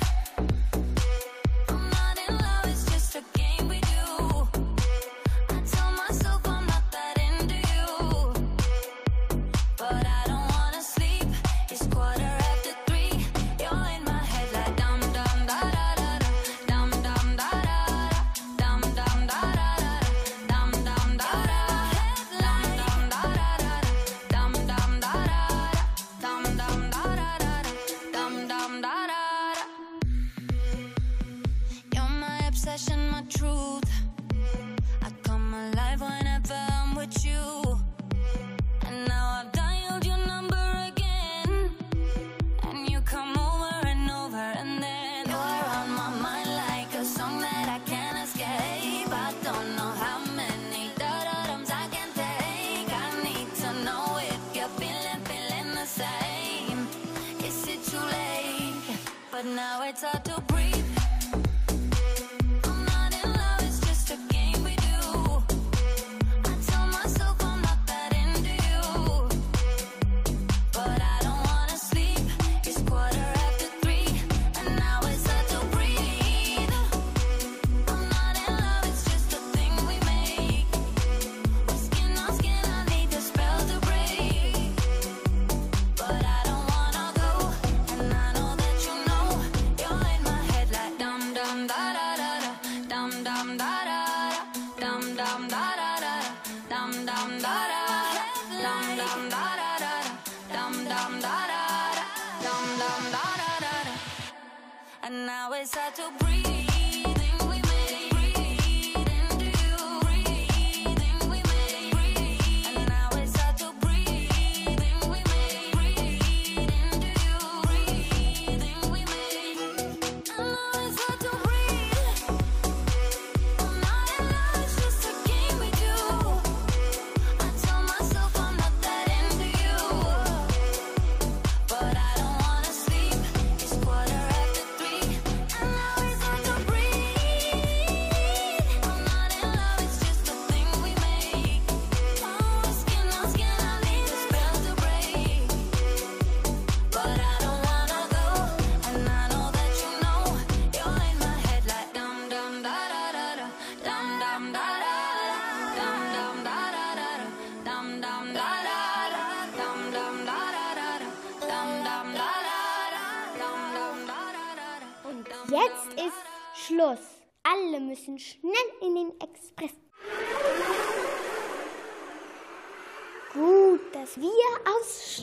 and 105.06 105.24
now 105.24 105.52
it's 105.52 105.72
hard 105.72 105.94
to 105.94 106.10
breathe. 106.18 106.65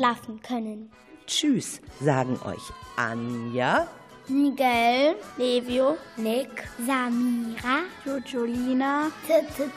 schlafen 0.03 0.41
können. 0.41 0.91
Tschüss, 1.25 1.79
sagen 2.01 2.37
euch 2.43 2.61
Anja, 2.97 3.87
Miguel, 4.27 5.15
Levio, 5.37 5.97
Nick, 6.17 6.67
Samira, 6.85 7.83
Jojolina, 8.05 9.09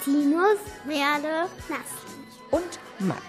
Tinus, 0.04 0.58
Merle, 0.84 1.48
Nasli 1.68 2.16
und 2.50 2.80
Max. 2.98 3.20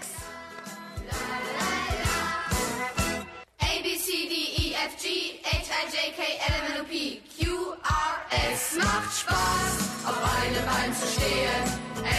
A, 3.60 3.84
B, 3.84 3.96
C, 3.96 4.12
D, 4.28 4.34
E, 4.58 4.74
F, 4.74 4.98
G, 5.00 5.40
H, 5.44 5.50
I, 5.54 5.86
J, 5.94 6.16
K, 6.16 6.24
L, 6.48 6.56
M, 6.56 6.78
N, 6.78 6.82
O, 6.82 6.84
P, 6.86 7.22
Q, 7.38 7.74
R, 7.74 8.54
S 8.54 8.78
macht 8.78 9.20
Spaß, 9.20 10.08
auf 10.08 10.20
einem 10.42 10.66
Bein 10.66 10.94
zu 10.96 11.06
stehen. 11.06 11.64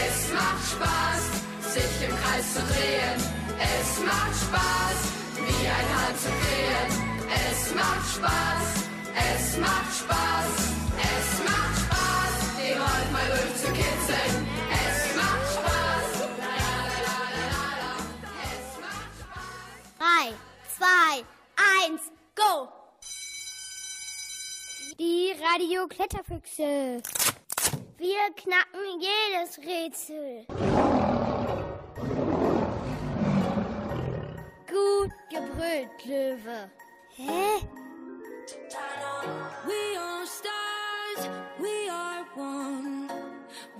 Es 0.07 0.33
macht 0.33 0.64
Spaß, 0.70 1.74
sich 1.74 2.09
im 2.09 2.14
Kreis 2.16 2.55
zu 2.55 2.61
drehen. 2.61 3.28
Spaß, 8.19 8.66
es 9.14 9.59
macht 9.59 9.95
Spaß, 9.95 10.55
es 10.99 11.45
macht 11.45 11.75
Spaß, 11.85 12.35
den 12.59 12.77
Rolf 12.81 13.12
mal 13.12 13.29
durchzukitzeln. 13.29 14.49
Es 14.73 15.14
macht 15.14 15.47
Spaß. 15.53 16.07
Es 18.43 18.81
macht 18.81 19.12
Spaß. 19.21 19.99
Drei, 19.99 20.35
zwei, 20.77 21.25
eins, 21.85 22.03
go! 22.35 22.69
Die 24.99 25.33
Radio 25.41 25.87
Kletterfüchse. 25.87 27.01
Wir 27.99 28.35
knacken 28.35 29.01
jedes 29.01 29.59
Rätsel. 29.59 30.45
Gut 34.66 35.12
gebrüllt, 35.31 36.05
Löwe. 36.05 36.69
Hä? 37.14 37.61
We 39.66 39.97
are 39.97 40.26
stars, 40.26 41.29
we 41.61 41.89
are 41.89 42.24
one. 42.35 43.11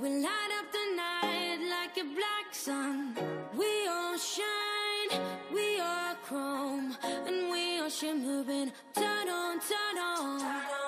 We 0.01 0.09
light 0.22 0.53
up 0.59 0.66
the 0.72 0.86
night 0.96 1.59
like 1.70 1.96
a 1.99 2.07
black 2.18 2.53
sun. 2.53 3.16
We 3.57 3.88
all 3.88 4.16
shine, 4.18 5.20
we 5.53 5.80
are 5.80 6.14
chrome, 6.22 6.96
and 7.03 7.51
we 7.51 7.80
are 7.80 7.90
shimmering. 7.90 8.72
Turn 8.94 9.28
on, 9.28 9.61
turn 9.61 9.99
on. 9.99 10.40
Turn 10.40 10.49
on. 10.49 10.88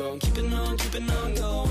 on, 0.00 0.18
keeping 0.18 0.52
on, 0.52 0.76
keeping 0.76 1.10
on 1.10 1.34
going. 1.34 1.69